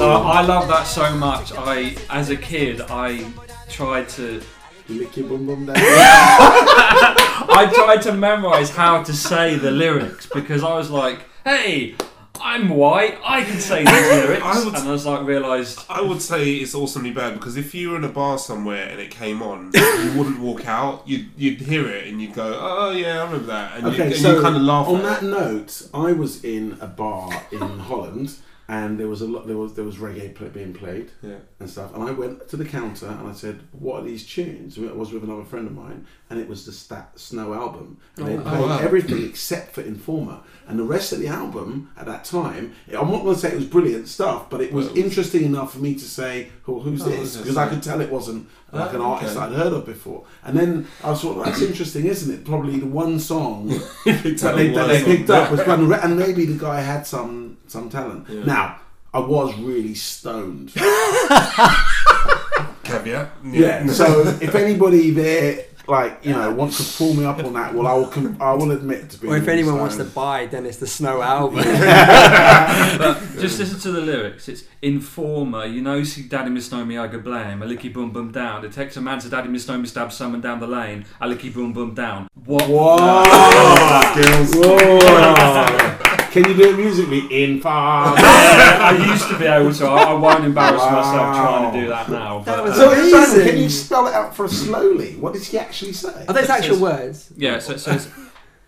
[0.00, 1.52] Uh, I love that so much.
[1.56, 3.30] I, as a kid, I
[3.68, 4.40] tried to,
[4.88, 5.76] lick your bum bum down.
[5.78, 11.96] I tried to memorize how to say the lyrics because I was like, "Hey,
[12.40, 13.18] I'm white.
[13.24, 16.54] I can say these lyrics." I would- and I was like, realised, I would say
[16.54, 19.70] it's awesomely bad because if you were in a bar somewhere and it came on,
[19.74, 21.02] you wouldn't walk out.
[21.06, 24.06] You'd you'd hear it and you'd go, "Oh yeah, I remember that," and, you, Okay,
[24.12, 24.88] and so you kind of laugh.
[24.88, 25.26] on at that it.
[25.26, 27.58] note, I was in a bar in
[27.90, 28.34] Holland
[28.66, 29.46] and there was a lot.
[29.46, 31.36] There was there was reggae play, being played Yeah.
[31.60, 31.94] and stuff.
[31.94, 35.12] And I went to the counter and I said, "What are these tunes?" I was
[35.12, 37.96] with another friend of mine, and it was the Stat Snow album.
[38.16, 38.78] And they Oh, played wow.
[38.78, 42.72] everything except for Informer, and the rest of the album at that time.
[42.88, 45.72] I'm not going to say it was brilliant stuff, but it was Well, interesting enough
[45.74, 48.92] for me to say, "Well, who's Oh, this?" Because I could tell it wasn't like
[48.92, 49.46] an Oh, artist okay.
[49.46, 50.24] I'd heard of before.
[50.44, 53.68] And then I thought, "That's interesting, isn't it?" Probably the one song
[54.04, 54.22] that
[54.56, 58.26] they, that they picked up was quite, and maybe the guy had some some talent.
[58.28, 58.44] Yeah.
[58.44, 58.76] Now.
[59.14, 60.72] I was really stoned.
[62.84, 63.30] Caveat.
[63.44, 63.86] Yeah.
[63.86, 67.86] So if anybody there, like you know, wants to pull me up on that, well,
[67.86, 68.06] I will.
[68.06, 69.32] Com- I will admit to being.
[69.32, 70.14] Or if anyone wants to stoned.
[70.14, 74.48] buy Dennis the Snow album, But just listen to the lyrics.
[74.48, 77.62] It's Informer, you know, see Daddy Miss Know Me, I go blame.
[77.62, 78.62] A licky boom boom down.
[78.62, 81.04] Detects a man to Daddy Miss Know Me, stab someone down the lane.
[81.20, 82.28] A licky boom boom down.
[82.44, 82.68] What?
[82.68, 84.02] Whoa!
[84.12, 84.54] skills.
[84.54, 86.00] Whoa!
[86.34, 87.44] Can you do it musically?
[87.44, 88.14] In farm.
[88.18, 89.86] I used to be able to.
[89.86, 90.90] I, I won't embarrass Wow.
[90.90, 92.40] myself trying to do that now.
[92.40, 93.46] That But, was So uh, it's like, Amazing.
[93.48, 95.14] can you spell it out for us slowly?
[95.14, 96.24] What did he actually say?
[96.26, 97.32] are those actual words?
[97.36, 98.08] yeah, so it says,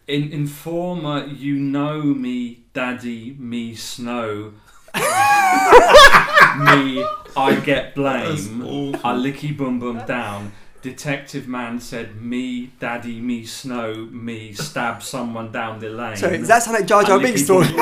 [0.06, 4.52] in, Informer, you know me, Daddy, me, Snow.
[4.94, 5.02] me,
[7.36, 8.62] I get blame.
[8.64, 9.00] awful.
[9.04, 10.52] I licky boom boom down.
[10.86, 16.14] Detective man said, me, daddy, me, snow, me, stab someone down the lane.
[16.14, 17.66] Sorry, does that sound like Jar Jar Binks licky story?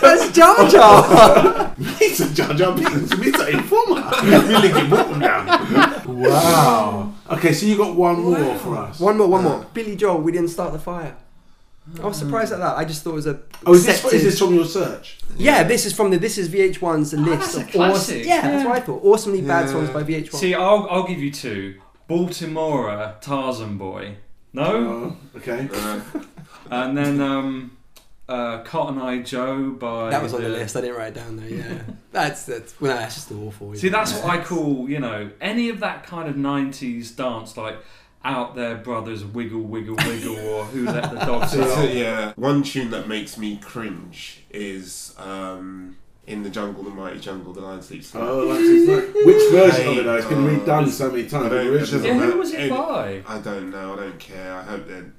[0.00, 1.72] That's Jar Jar.
[2.00, 3.12] He's a Jar Jar Binks.
[3.12, 4.10] He's an informer.
[4.24, 5.46] really can walk them down.
[6.04, 7.14] Wow.
[7.30, 8.98] Okay, so you got one more for us.
[8.98, 9.66] One more, one uh, more.
[9.72, 11.14] Billy Joel, we didn't start the fire.
[12.02, 12.76] I was surprised at that.
[12.76, 13.40] I just thought it was a.
[13.64, 15.18] Oh, is this, accepted- is this from your search?
[15.36, 16.18] Yeah, this is from the.
[16.18, 18.16] This is VH1's list that's a of classic.
[18.16, 18.18] awesome.
[18.28, 18.68] Yeah, that's Yeah.
[18.68, 19.04] what I thought.
[19.04, 19.72] Awesomely bad Yeah.
[19.72, 20.34] songs by VH1.
[20.34, 21.76] See, I'll, I'll give you two.
[22.10, 24.16] Baltimora, Tarzan Boy.
[24.52, 25.16] No?
[25.34, 25.68] Oh, okay.
[26.68, 27.76] And then um,
[28.28, 30.10] uh, Cotton Eye Joe by.
[30.10, 30.74] that was on the list.
[30.76, 31.44] I didn't write it down though.
[31.44, 31.82] Yeah,
[32.12, 32.80] that's that's.
[32.80, 33.72] Well, no, that's just awful.
[33.72, 34.24] isn't See, that's it?
[34.24, 37.76] what I call, you know, any of that kind of 90s dance, like
[38.26, 41.94] Outhere Brothers, Wiggle, Wiggle, Wiggle, or Who Let the Dogs so, so, Out.
[41.94, 45.96] yeah, one tune that makes me cringe is um,
[46.26, 49.50] "In the Jungle, the Mighty Jungle, the Lion Sleeps Tonight." Oh, like it's like, which
[49.52, 50.16] version of it though?
[50.16, 51.50] It's been Hey, redone so many times.
[51.50, 52.04] The original.
[52.06, 53.22] Yeah, who was it Any- by?
[53.28, 53.92] I don't know.
[53.94, 54.54] I don't care.
[54.54, 55.12] I hope they're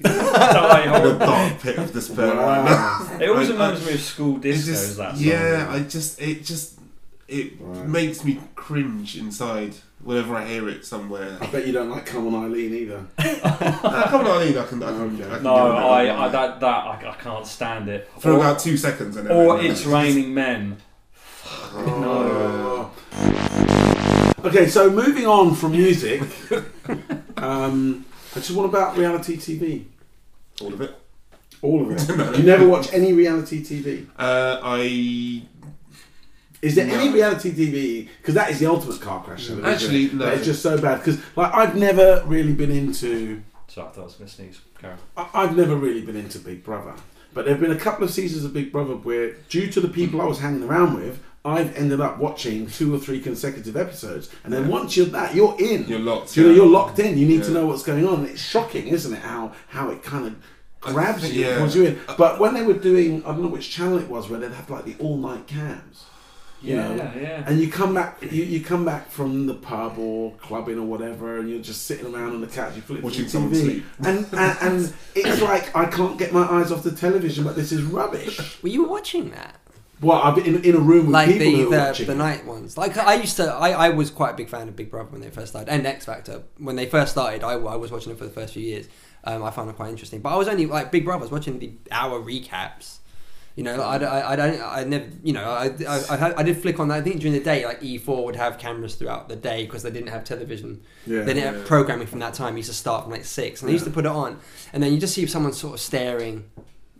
[0.00, 1.18] Die in a Hard.
[1.18, 2.34] dark pit of despair.
[2.36, 3.18] Wow.
[3.20, 5.24] It always reminds me of school It discos, just, that song.
[5.24, 6.77] yeah, I just it just
[7.28, 7.86] it Right.
[7.86, 11.36] makes me cringe inside whenever I hear it somewhere.
[11.40, 13.04] I bet you don't like Come On Eileen either.
[13.44, 15.24] Ah, come on, Eileen, I can, I can, Okay.
[15.30, 16.24] I can No, give it that I.
[16.24, 18.08] I that that I, I can't stand it.
[18.18, 20.78] for or, about two seconds and then or then- it's raining men.
[21.74, 22.90] Oh.
[24.44, 26.22] Okay, so moving on from music,
[27.36, 28.04] um,
[28.34, 29.84] I just want about reality TV.
[30.62, 30.94] all of it.
[31.60, 32.38] All of it.
[32.38, 34.06] you never watch any reality TV.
[34.16, 35.42] Uh, I
[36.60, 38.08] Is there any reality TV?
[38.20, 39.46] Because that is the ultimate car crash.
[39.46, 39.72] television.
[39.72, 40.24] Actually, no.
[40.24, 40.98] That is just so bad.
[40.98, 43.42] Because like I've never really been into.
[43.68, 44.60] So I thought I was going to sneeze.
[44.80, 44.98] Karen.
[45.16, 46.94] I- I've never really been into Big Brother.
[47.34, 49.88] But there have been a couple of seasons of Big Brother where, due to the
[49.88, 54.28] people I was hanging around with, I've ended up watching two or three consecutive episodes.
[54.44, 55.84] And then once you're that, you're in.
[55.86, 56.36] you're locked.
[56.36, 57.16] you know, you're locked in.
[57.18, 58.24] You need to know what's going on.
[58.26, 59.20] It's shocking, isn't it?
[59.20, 60.34] How how it kind of
[60.80, 61.58] grabs think- you, yeah.
[61.58, 62.00] pulls you in.
[62.16, 64.68] But when they were doing, I don't know which channel it was, where they'd have
[64.70, 66.06] like the all night cams.
[66.60, 67.44] You Yeah, know, yeah.
[67.46, 71.38] and you come back, you, you come back from the pub or clubbing or whatever,
[71.38, 74.26] and you're just sitting around on the couch, you flip Watching through someone TV, and,
[74.32, 77.82] and and it's like I can't get my eyes off the television, but this is
[77.82, 78.60] rubbish.
[78.62, 79.54] Were you watching that?
[80.00, 82.06] Well, I've been in, in a room with Like people the who the, watching.
[82.06, 82.76] the night ones.
[82.78, 83.52] Like I used to.
[83.52, 85.86] I, I was quite a big fan of Big Brother when they first started, and
[85.86, 87.42] X Factor when they first started.
[87.44, 88.88] I, I was watching it for the first few years.
[89.24, 91.18] Um, I found it quite interesting, but I was only like Big Brother.
[91.18, 92.97] I was watching the hour recaps.
[93.58, 96.42] You know, I, I, I don't, I never, you know, I, I, I, had- I
[96.44, 96.94] did flick on that.
[96.98, 99.90] I think during the day, like E4 would have cameras throughout the day because they
[99.90, 100.80] didn't have television.
[101.06, 101.22] Yeah.
[101.24, 101.58] they didn't Yeah.
[101.58, 102.54] have programming from that time.
[102.54, 104.38] It used to start from like six, and they used to put it on,
[104.72, 106.44] and then you just see someone sort of staring,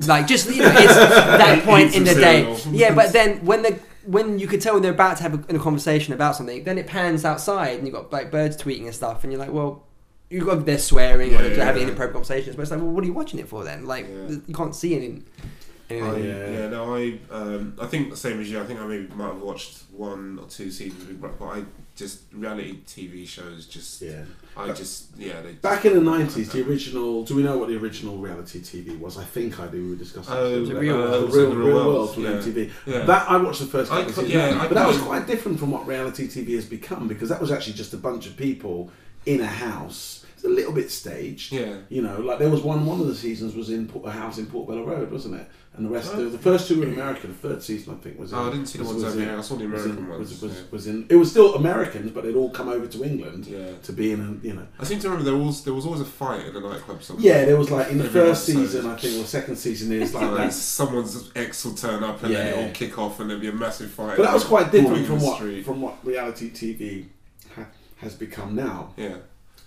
[0.06, 0.94] like just you know, it's
[1.42, 2.58] that point in the day.
[2.72, 5.54] Yeah, but then when they when you could tell when they're about to have a,
[5.54, 8.94] a conversation about something, then it pans outside and you've got like birds tweeting and
[8.94, 9.84] stuff, and you're like, well.
[10.30, 11.88] You got they're swearing Yeah, or they're yeah, having yeah.
[11.88, 13.86] inappropriate conversations, but it's like, well, what are you watching it for then?
[13.86, 14.36] Like, Yeah.
[14.46, 15.24] you can't see anything.
[15.90, 16.16] I.
[16.16, 16.50] Yeah.
[16.50, 16.68] yeah.
[16.68, 18.60] no, I um, I think the same as you.
[18.60, 21.46] I think I maybe might have watched one or two seasons of Big Brother, but
[21.46, 21.64] I
[21.96, 24.22] just reality TV shows just Yeah.
[24.56, 27.24] I just yeah they Back in the nineties, the original.
[27.24, 29.18] Do we know what the original reality TV was?
[29.18, 29.90] I think I do.
[29.90, 30.28] We discussed.
[30.30, 30.66] Oh, it.
[30.66, 31.32] The Real Uh, World.
[31.32, 32.30] the real, The real, Real world, World, from yeah.
[32.30, 32.70] MTV.
[32.86, 32.98] Yeah.
[33.04, 35.26] That I watched the first I couple of seasons, yeah, I but that was quite
[35.26, 38.36] different from what reality TV has become because that was actually just a bunch of
[38.36, 38.90] people
[39.26, 40.24] in a house.
[40.34, 41.52] It's a little bit staged.
[41.52, 41.78] Yeah.
[41.88, 42.86] You know, like there was one.
[42.86, 45.48] One of the seasons was in a house in Portobello Road, wasn't it?
[45.78, 46.16] And the rest, Oh.
[46.24, 47.28] the, the first two were in America.
[47.28, 48.32] The third season, I think, was.
[48.32, 49.38] In, Oh, I didn't see the was- ones was over here.
[49.38, 50.62] I saw the was American in, ones, Was, was, yeah.
[50.72, 51.06] was in.
[51.08, 53.68] It was still Americans, but they'd all come over to England Yeah.
[53.84, 54.20] to be in.
[54.20, 54.66] A, you know.
[54.80, 57.24] I seem to remember there was there was always a fight in a nightclub somewhere.
[57.24, 58.62] Yeah, there was like in the Every first episode.
[58.66, 60.52] season, I think, or second season, it was like Like that.
[60.52, 63.90] someone's ex will turn up and then it'll kick off and there'll be a massive
[63.92, 64.16] fight.
[64.16, 65.64] But that was quite different from what street.
[65.64, 67.06] from what reality TV
[67.54, 67.66] ha-
[67.98, 68.94] has become now.
[68.96, 69.16] Yeah.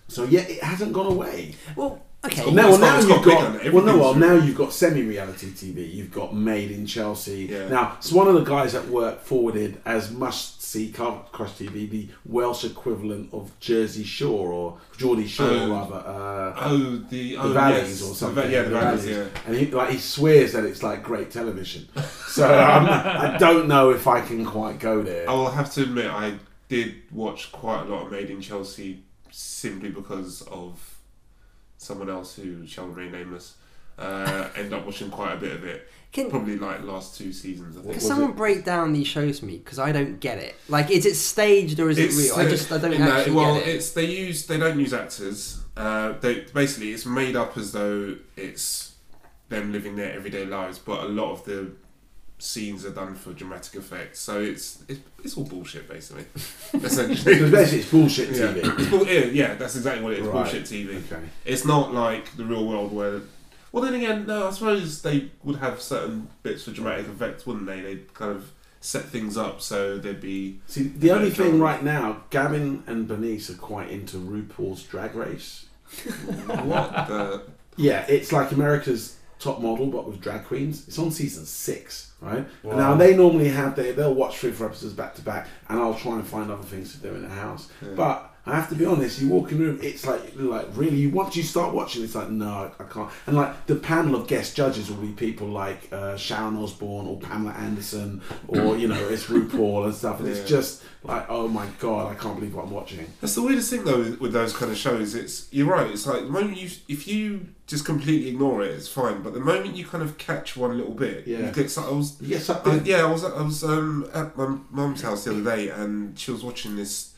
[0.09, 1.55] So yeah, it hasn't gone away.
[1.75, 2.43] Well, okay.
[2.45, 5.93] Oh, now, well, now you've got got, well, no, well, now you've got semi-reality TV.
[5.93, 7.47] You've got Made in Chelsea.
[7.49, 7.67] Yeah.
[7.69, 12.09] Now, so one of the guys that work forwarded as must-see Car Crush TV, the
[12.25, 15.71] Welsh equivalent of Jersey Shore or Geordie Shore, Oh.
[15.71, 15.95] rather.
[15.95, 18.09] Uh, Oh, the oh, the valleys yes.
[18.09, 18.43] or something.
[18.43, 19.05] va- yeah, the valleys.
[19.05, 19.17] Valleys.
[19.35, 19.41] Yeah.
[19.47, 21.87] And he like he swears that it's like great television.
[22.27, 25.29] So um, I don't know if I can quite go there.
[25.29, 26.35] I will have to admit, I
[26.69, 30.90] did watch quite a lot of Made in Chelsea simply because of
[31.81, 33.55] someone else who shall remain nameless.
[33.97, 35.89] Uh, end up watching quite a bit of it.
[36.11, 37.93] Can, Probably like last two seasons, I think.
[37.93, 38.35] can someone it?
[38.35, 39.57] break down these shows for me?
[39.57, 40.55] Because I don't get it.
[40.69, 42.35] Like, is it staged or is it real?
[42.35, 43.75] I uh, just I don't in that- actually well, get it.
[43.75, 45.61] it's they use they don't use actors.
[45.77, 48.95] Uh, they basically it's made up as though it's
[49.49, 51.71] them living their everyday lives, but a lot of the
[52.41, 54.17] scenes are done for dramatic effect.
[54.17, 56.25] So it's it's, it's all bullshit basically.
[56.83, 58.47] essentially, Because basically it's bullshit yeah.
[58.47, 58.79] TV.
[58.79, 60.25] It's bull- yeah, yeah, that's exactly what it is.
[60.27, 60.33] Right.
[60.33, 60.97] Bullshit TV.
[61.11, 61.23] Okay.
[61.45, 63.21] It's not like the real world where.
[63.71, 64.47] Well, then again, no.
[64.47, 67.79] I suppose they would have certain bits for dramatic effect, wouldn't they?
[67.79, 70.59] They'd kind of set things up so there'd be.
[70.67, 71.61] See, the only Okay, thing John.
[71.61, 75.67] right now, Gavin and Bernice are quite into RuPaul's Drag Race.
[76.47, 77.43] What the?
[77.77, 80.87] Yeah, it's like America's Top Model, but with drag queens.
[80.87, 82.45] It's on season six, right?
[82.63, 82.77] Wow.
[82.77, 85.95] Now they normally have they they'll watch three four episodes back to back, and I'll
[85.95, 87.69] try and find other things to do in the house.
[87.81, 87.89] Yeah.
[87.95, 89.21] But I have to be honest.
[89.21, 90.97] You walk in the room, it's like like really.
[90.97, 93.09] You once you start watching, it's like no, I can't.
[93.27, 97.19] And like the panel of guest judges will be people like uh, Sharon Osbourne or
[97.19, 100.19] Pamela Anderson, or you know it's RuPaul and stuff.
[100.19, 100.35] And Yeah.
[100.35, 103.05] it's just like oh my god, I can't believe what I'm watching.
[103.21, 105.13] That's the weirdest thing though with, those kind of shows.
[105.13, 105.91] It's you're right.
[105.91, 109.21] It's like the moment you if you just completely ignore it, it's fine.
[109.21, 111.45] But the moment you kind of catch one little bit, Yeah.
[111.45, 111.69] you get.
[111.69, 115.25] so- I was get I, yeah, I was I was um, at my mum's house
[115.25, 117.10] the other day, and she was watching this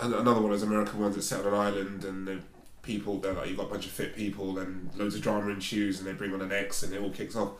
[0.00, 2.38] another one of those American ones that's set on an island, and the
[2.82, 5.98] people they're like you've got a bunch of fit people and loads of drama ensues,
[5.98, 7.50] and they bring on an ex, and it all kicks off.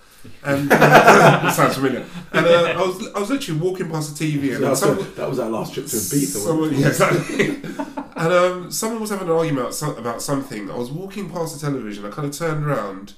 [0.43, 2.05] And uh, it sounds familiar.
[2.32, 5.28] And uh, I was I was literally walking past the TV, and was, someone, that
[5.28, 6.45] was our last trip to Ibiza.
[6.45, 7.47] Someone, yeah, exactly.
[8.16, 10.70] and um, someone was having an argument about something.
[10.70, 12.05] I was walking past the television.
[12.05, 13.14] I kind of turned around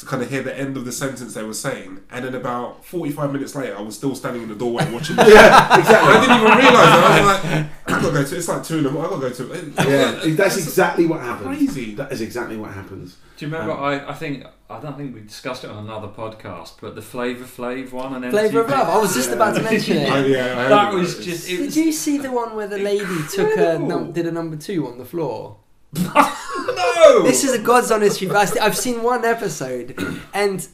[0.00, 2.84] to kind of hear the end of the sentence they were saying, and then about
[2.84, 5.16] forty-five minutes later, I was still standing in the doorway watching.
[5.18, 5.28] it.
[5.28, 6.12] yeah, exactly.
[6.14, 6.74] I didn't even realise.
[6.74, 7.04] it.
[7.04, 7.44] I was like,
[7.86, 8.36] I've gotta go to.
[8.36, 9.12] It's like two in the morning.
[9.14, 9.90] I've gotta go to.
[9.90, 11.46] Yeah, that's exactly what happens.
[11.46, 11.94] crazy.
[11.94, 13.16] That is exactly what happens.
[13.36, 13.72] Do you remember?
[13.74, 17.02] Um, I, I think I don't think we discussed it on another podcast, but the
[17.02, 18.88] Flavor Flav one and Flavor of Love.
[18.88, 20.30] I was just about to mention I, it.
[20.30, 21.48] yeah, I That was just.
[21.48, 23.86] It Did was, you see the one where the lady took a Incredible.
[23.88, 25.56] num- did a number two on the floor?
[25.94, 27.22] no.
[27.22, 28.32] This is a God's honest truth.
[28.32, 29.96] I've seen one episode,
[30.32, 30.66] and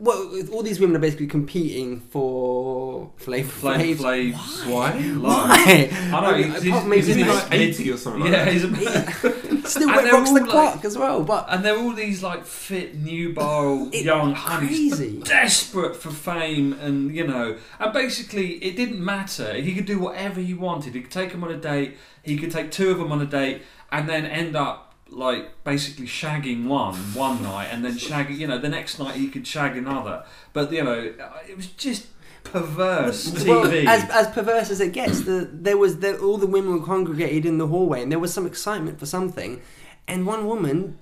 [0.00, 4.32] well, all these women are basically competing for Flavor Flavor Flav.
[4.32, 4.92] Flav's Why?
[4.92, 5.90] Why?
[5.92, 6.34] I know.
[6.34, 8.22] He's, Apart he's, he's, maybe in Isn't he like eighty or something?
[8.22, 8.52] Like Yeah, that?
[8.52, 11.62] he's a, Still And went they're rocks all the like- clock as well, but and
[11.64, 15.18] they're all these like fit, nubile It- young honeys, crazy.
[15.20, 19.54] desperate for fame, and you know, and basically it didn't matter.
[19.54, 20.94] He could do whatever he wanted.
[20.94, 21.96] He could take them on a date.
[22.22, 26.06] He could take two of them on a date, and then end up like basically
[26.06, 28.36] shagging one one night, and then shagging.
[28.38, 30.24] You know, the next night he could shag another.
[30.52, 31.12] But you know,
[31.48, 32.06] it was just
[32.44, 33.86] perverse Well, TV.
[33.86, 37.44] as, as perverse as it gets, the, there was the, all the women were congregated
[37.44, 39.60] in the hallway, and there was some excitement for something.
[40.06, 40.98] And one woman,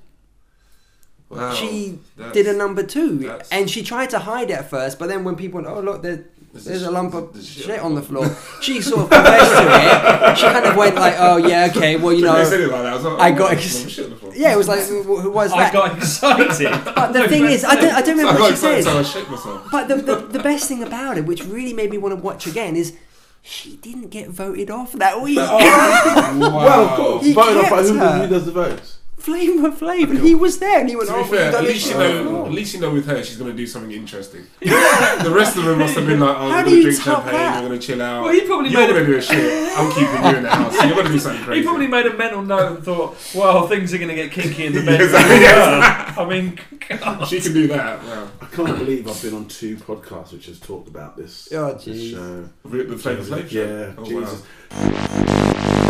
[1.29, 4.99] Wow, she that's- did a number two, and she tried to hide it at first.
[4.99, 6.25] But then when people went, "Oh look, there,
[6.65, 8.27] There's there's a a lump of shit, shit on the floor,"
[8.63, 10.39] she sort of confessed to it.
[10.39, 12.83] She kind of went like, "Oh yeah, okay, well you They know." said it like
[12.83, 12.93] that.
[12.93, 14.33] I, was like, I oh, got there's ex- shit on the floor.
[14.35, 16.71] Yeah, it was like, who who was I got excited.
[16.95, 18.85] but the thing is, I don't, I don't So I remember got what she excited,
[18.85, 18.93] said.
[18.93, 19.69] so I shit myself.
[19.71, 22.47] But the, the, the best thing about it, which really made me want to watch
[22.47, 22.97] again, is
[23.43, 25.39] she didn't get voted off that week.
[25.41, 25.57] Oh,
[26.41, 27.25] well, of course.
[27.25, 28.19] He Voted off by kept who, her.
[28.23, 28.99] who does the votes?
[29.27, 31.65] Flavor Flav, and he was there, and he went, To "Oh, be we've fair, at
[31.65, 34.47] least you know, at least you know with her, she's going to do something interesting.
[34.61, 36.83] the rest of them must have been like, oh, How we're do going to you
[36.85, 37.61] drink champagne, that?
[37.63, 38.23] we're going to chill out.
[38.25, 39.79] Well, he probably You're made a- going to do a shit.
[39.79, 40.75] I'm keeping you in the house.
[40.85, 41.61] You're going to do something crazy.
[41.61, 44.67] He probably made a mental note and thought, well, things are going to get kinky
[44.67, 45.01] in the bed.
[45.01, 46.59] Exactly, I mean,
[46.89, 47.27] God.
[47.29, 48.03] She can do that.
[48.05, 48.31] Wow.
[48.41, 51.49] I can't believe I've been on two podcasts which has talked about this.
[51.53, 52.11] Oh, this jeez.
[52.13, 52.49] show.
[52.65, 53.61] The Flavor Flav show.
[53.61, 54.43] Yeah, Oh, Jesus.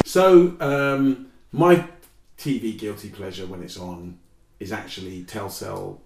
[0.07, 1.87] So, um, my
[2.47, 4.19] TV guilty pleasure when it's on
[4.61, 5.99] is actually Telcel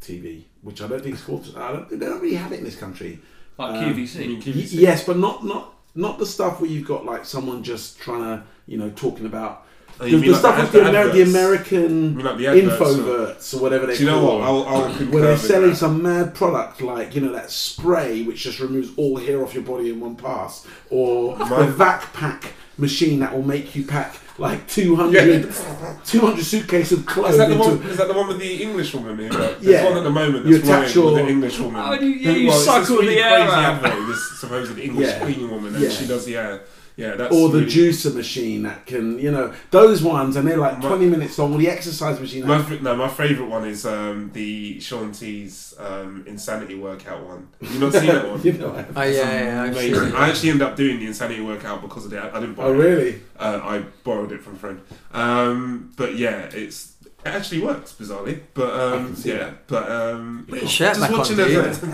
[0.00, 1.54] TV, which I don't think is called.
[1.56, 3.18] I don't, they don't really have it in this country.
[3.56, 4.44] Like Um, QVC.
[4.46, 8.20] Y- yes, but not not not the stuff where you've got like someone just trying
[8.22, 9.62] to you know talking about
[10.00, 11.22] Oh, the, the like stuff the with the, ad- Amer- the?
[11.22, 13.96] American like the adverts, or- infoverts or whatever they.
[13.96, 14.42] Do you know what?
[14.42, 15.76] I'll, I'll where they're selling that.
[15.76, 19.62] some mad product like you know that spray which just removes all hair off your
[19.62, 24.16] body in one pass, or My- the vac pack machine that will make you pack
[24.38, 25.52] like 200,
[26.04, 27.82] 200 suitcase of clothes Is that the one?
[27.84, 29.16] Is that the one with the English woman?
[29.16, 29.70] Who, like, Yeah.
[29.70, 31.82] There's one at the moment You that's attach running with your- the English woman.
[31.84, 33.84] Oh, you- yeah, you Well, it's suckle this really the air crazy out.
[33.84, 35.18] advert, This supposed English Yeah.
[35.20, 35.90] cleaning woman, and Yeah.
[35.90, 36.58] she does yeah,
[36.96, 37.16] yeah.
[37.16, 40.78] That's or the really- juicer machine that can, you know, those ones, and they're like
[40.80, 41.54] My- 20 minutes long.
[41.54, 42.46] Or the exercise machine.
[42.46, 47.48] My, f- no, my favourite one is um, the Shaun T's um, insanity workout one.
[47.60, 48.42] You not seen that one?
[48.44, 50.14] you know, I- Oh yeah, yeah, yeah, I've seen it.
[50.14, 52.34] I actually ended up doing the insanity workout because of that.
[52.34, 52.76] I didn't buy oh, it.
[52.76, 53.20] really?
[53.38, 54.80] Uh, I borrowed it from a friend.
[55.12, 56.93] Um, but yeah, it's
[57.24, 58.40] it actually works bizarrely.
[58.54, 59.66] But um, yeah, that.
[59.66, 61.80] but um, Put your shirt back on, watching do those-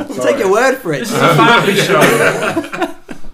[0.08, 1.00] We'll take your word for it.
[1.00, 2.00] This is a family show.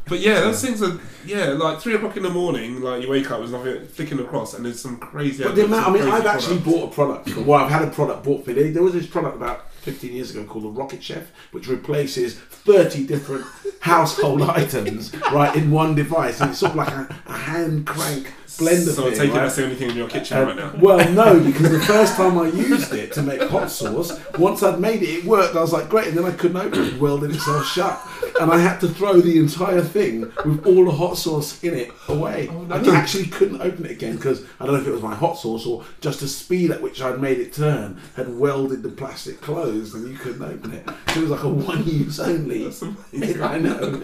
[0.06, 3.30] But yeah, those things are yeah, like three o'clock in the morning, like you wake
[3.30, 5.44] up, there's nothing flicking across, and there's some crazy.
[5.44, 6.80] But the adverts, amount, I some mean, I've actually products.
[6.80, 7.46] bought a product.
[7.46, 8.70] Well, I've had a product bought for me.
[8.70, 13.06] There was this product about 15 years ago called the Rocket Chef, which replaces 30
[13.06, 13.44] different
[13.80, 18.32] household items right in one device, and it's sort of like a, a hand crank
[18.58, 19.18] blender So I thing.
[19.18, 19.40] take it right?
[19.42, 20.72] that's the only thing in your kitchen Uh, right now.
[20.78, 24.80] Well, no, because the first time I used it to make hot sauce, once I'd
[24.80, 25.56] made it, it worked.
[25.56, 28.00] I was like, great, and then I couldn't open it, it welded itself shut,
[28.40, 31.90] and I had to throw the entire thing with all the hot sauce in it
[32.08, 32.48] away.
[32.50, 32.74] Oh, no.
[32.76, 35.38] I actually couldn't open it again because I don't know if it was my hot
[35.38, 39.40] sauce or just the speed at which I'd made it turn had welded the plastic
[39.40, 40.88] closed, and you couldn't open it.
[41.12, 42.64] So it was like a one-use only.
[42.64, 42.82] That's.
[43.40, 44.00] I know.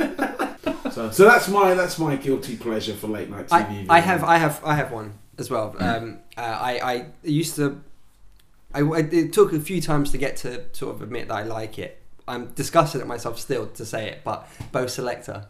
[0.90, 3.86] so, so that's my that's my guilty pleasure for late night TV.
[3.88, 5.74] I, I have, I have, I have one as well.
[5.78, 7.80] Um, uh, I, I used to.
[8.74, 11.42] I, I- it took a few times to get to sort of admit that I
[11.44, 12.02] like it.
[12.28, 15.46] I'm disgusted at myself still to say it, but Bo' Selecta.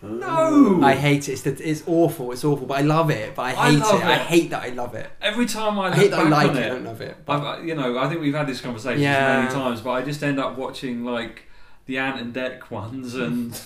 [0.00, 0.80] No.
[0.82, 1.32] I hate it.
[1.32, 2.30] It's, the- it's awful.
[2.32, 3.34] It's awful, but I love it.
[3.34, 4.04] But I I hate love it.
[4.06, 5.10] I hate that I love it.
[5.20, 6.64] Every time I I, look hate that I back like on it.
[6.64, 7.16] I don't love it.
[7.26, 9.40] but- I've, you know, I think we've had this conversation Yeah.
[9.40, 11.47] many times, but I just end up watching like
[11.88, 13.60] the Ant and Dec ones and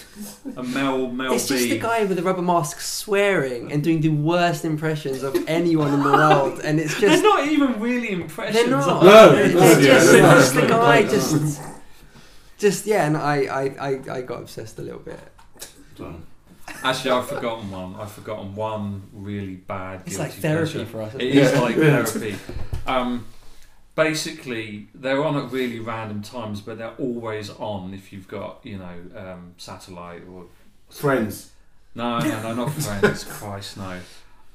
[0.57, 1.57] a Mel Mel It's B.
[1.59, 5.93] just the guy with the rubber mask swearing and doing the worst impressions of anyone
[5.93, 8.55] in the world, and it's just They're not even really impressions.
[8.57, 8.89] they're not.
[8.89, 9.43] are No, they?
[9.47, 11.09] it's no, just, yeah, it's no, just no, the guy no.
[11.11, 11.63] just,
[12.59, 13.07] just yeah.
[13.07, 15.21] And I, I, I, I got obsessed a little bit.
[16.85, 17.97] Actually, I've forgotten one.
[17.97, 20.03] I've forgotten one really bad.
[20.07, 20.87] It's guilty like therapy pleasure.
[20.87, 21.15] for us.
[21.15, 21.61] It isn't is Yeah.
[21.61, 22.05] like Yeah.
[22.05, 22.37] therapy.
[22.87, 23.27] Um,
[23.95, 28.79] basically, they're on at really random times, but they're always on if you've got you
[28.79, 30.47] know um, satellite or
[30.91, 31.53] friends.
[31.95, 33.25] no, no, no, not Friends.
[33.39, 33.99] Christ, no.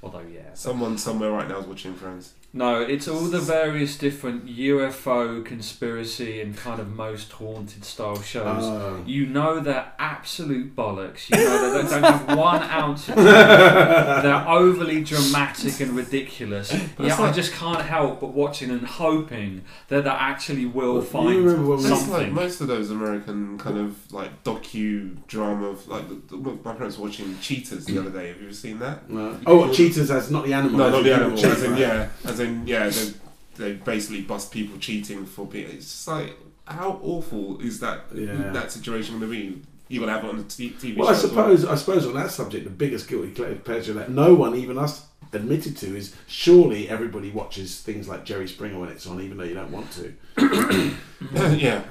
[0.03, 0.53] Although, yeah.
[0.53, 2.33] Someone somewhere right now is watching Friends.
[2.54, 8.64] No, it's all the various different UFO conspiracy and kind of most haunted style shows.
[8.64, 9.04] Oh.
[9.06, 11.30] You know they're absolute bollocks.
[11.30, 13.26] You know they don't, don't have one ounce of truth.
[13.28, 16.74] They're overly dramatic and ridiculous.
[16.98, 21.10] Yeah, I just can't help but watching and hoping that they actually will Well, you
[21.10, 22.12] find remember when something.
[22.12, 25.68] like most of those American kind of like docu drama.
[25.68, 28.30] Of, like the, the, my parents were watching Cheaters the other day.
[28.30, 29.10] Have you ever seen that?
[29.10, 29.38] No.
[29.45, 30.78] Oh, cheaters as not the animal.
[30.80, 31.38] No, not the animal.
[31.38, 31.78] cheat, right?
[31.78, 33.13] yeah, as in yeah, they,
[33.55, 35.73] they basically bust people cheating for people.
[35.73, 36.33] It's just like
[36.65, 38.01] how awful is that?
[38.13, 38.51] Yeah.
[38.51, 39.61] That situation going to be?
[39.89, 41.15] You're gonna have it on the t- TV Well, I show.
[41.15, 44.77] as suppose I suppose on that subject, the biggest guilty pleasure that no one, even
[44.77, 49.38] us, admitted to is surely everybody watches things like Jerry Springer when it's on, even
[49.38, 50.14] though you don't want to.
[51.57, 51.84] yeah.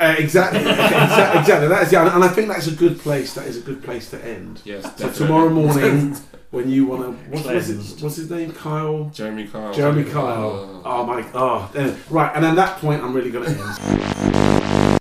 [0.00, 1.68] Uh, exactly, exactly, exactly.
[1.68, 3.34] That is, yeah, and I think that's a good place.
[3.34, 4.62] That is a good place to end.
[4.64, 4.90] Yes.
[4.96, 6.16] So tomorrow morning,
[6.52, 8.52] when you want to, what's, what's, his, what's his name?
[8.52, 9.10] Kyle.
[9.14, 9.72] Jeremy Kyle.
[9.72, 10.82] Jeremy Kyle.
[10.84, 11.24] Oh my.
[11.34, 12.30] Oh, anyway, right.
[12.36, 15.00] And at that point, I'm really going to end.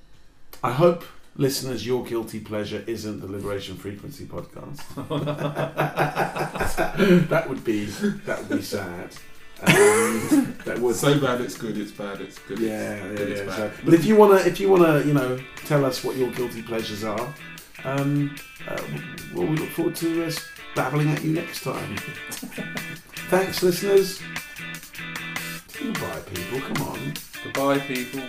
[0.64, 1.04] I hope,
[1.36, 4.80] listeners, your guilty pleasure isn't the Liberation Frequency podcast.
[7.30, 9.10] that would be that would be sad.
[9.64, 10.96] Um, that would.
[10.96, 11.78] So bad it's good.
[11.78, 12.22] It's bad.
[12.22, 12.60] It's good.
[12.60, 13.46] Yeah, yeah, Good, it's yeah.
[13.46, 13.58] bad.
[13.58, 16.62] So, but if you wanna, if you wanna, you know, tell us what your guilty
[16.62, 17.34] pleasures are,
[17.84, 18.34] um,
[18.68, 18.82] uh,
[19.36, 20.40] well, we look forward to us
[20.76, 21.98] babbling at you next time.
[23.30, 24.22] Thanks, listeners.
[25.78, 26.62] Goodbye, people.
[26.62, 27.14] Come on.
[27.44, 28.22] Goodbye, people.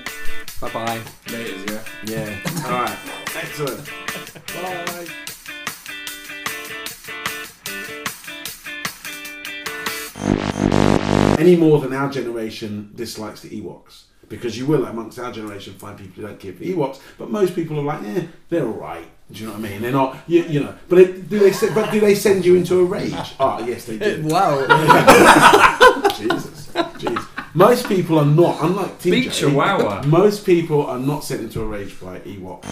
[0.60, 1.00] Bye bye.
[1.26, 1.82] Laters, yeah.
[2.04, 2.64] Yeah.
[2.66, 2.98] All right.
[3.36, 3.90] Excellent.
[4.54, 5.08] Bye.
[11.38, 14.04] Any more than our generation dislikes the Ewoks.
[14.28, 17.54] Because you will, amongst our generation, find people who don't care for Ewoks, but most
[17.54, 19.08] people are like, eh, they're alright.
[19.32, 19.80] Do you know what I mean?
[19.82, 20.74] They're not, you, you know.
[20.88, 21.52] But it, do they?
[21.52, 23.14] se- But do they send you into a rage?
[23.40, 24.22] Ah, yes, they do.
[24.26, 24.58] wow.
[26.16, 26.68] Jesus,
[26.98, 27.26] jeez.
[27.54, 28.62] Most people are not.
[28.62, 30.02] Unlike TJ, Big chihuahua.
[30.06, 32.62] most people are not sent into a rage by Ewok.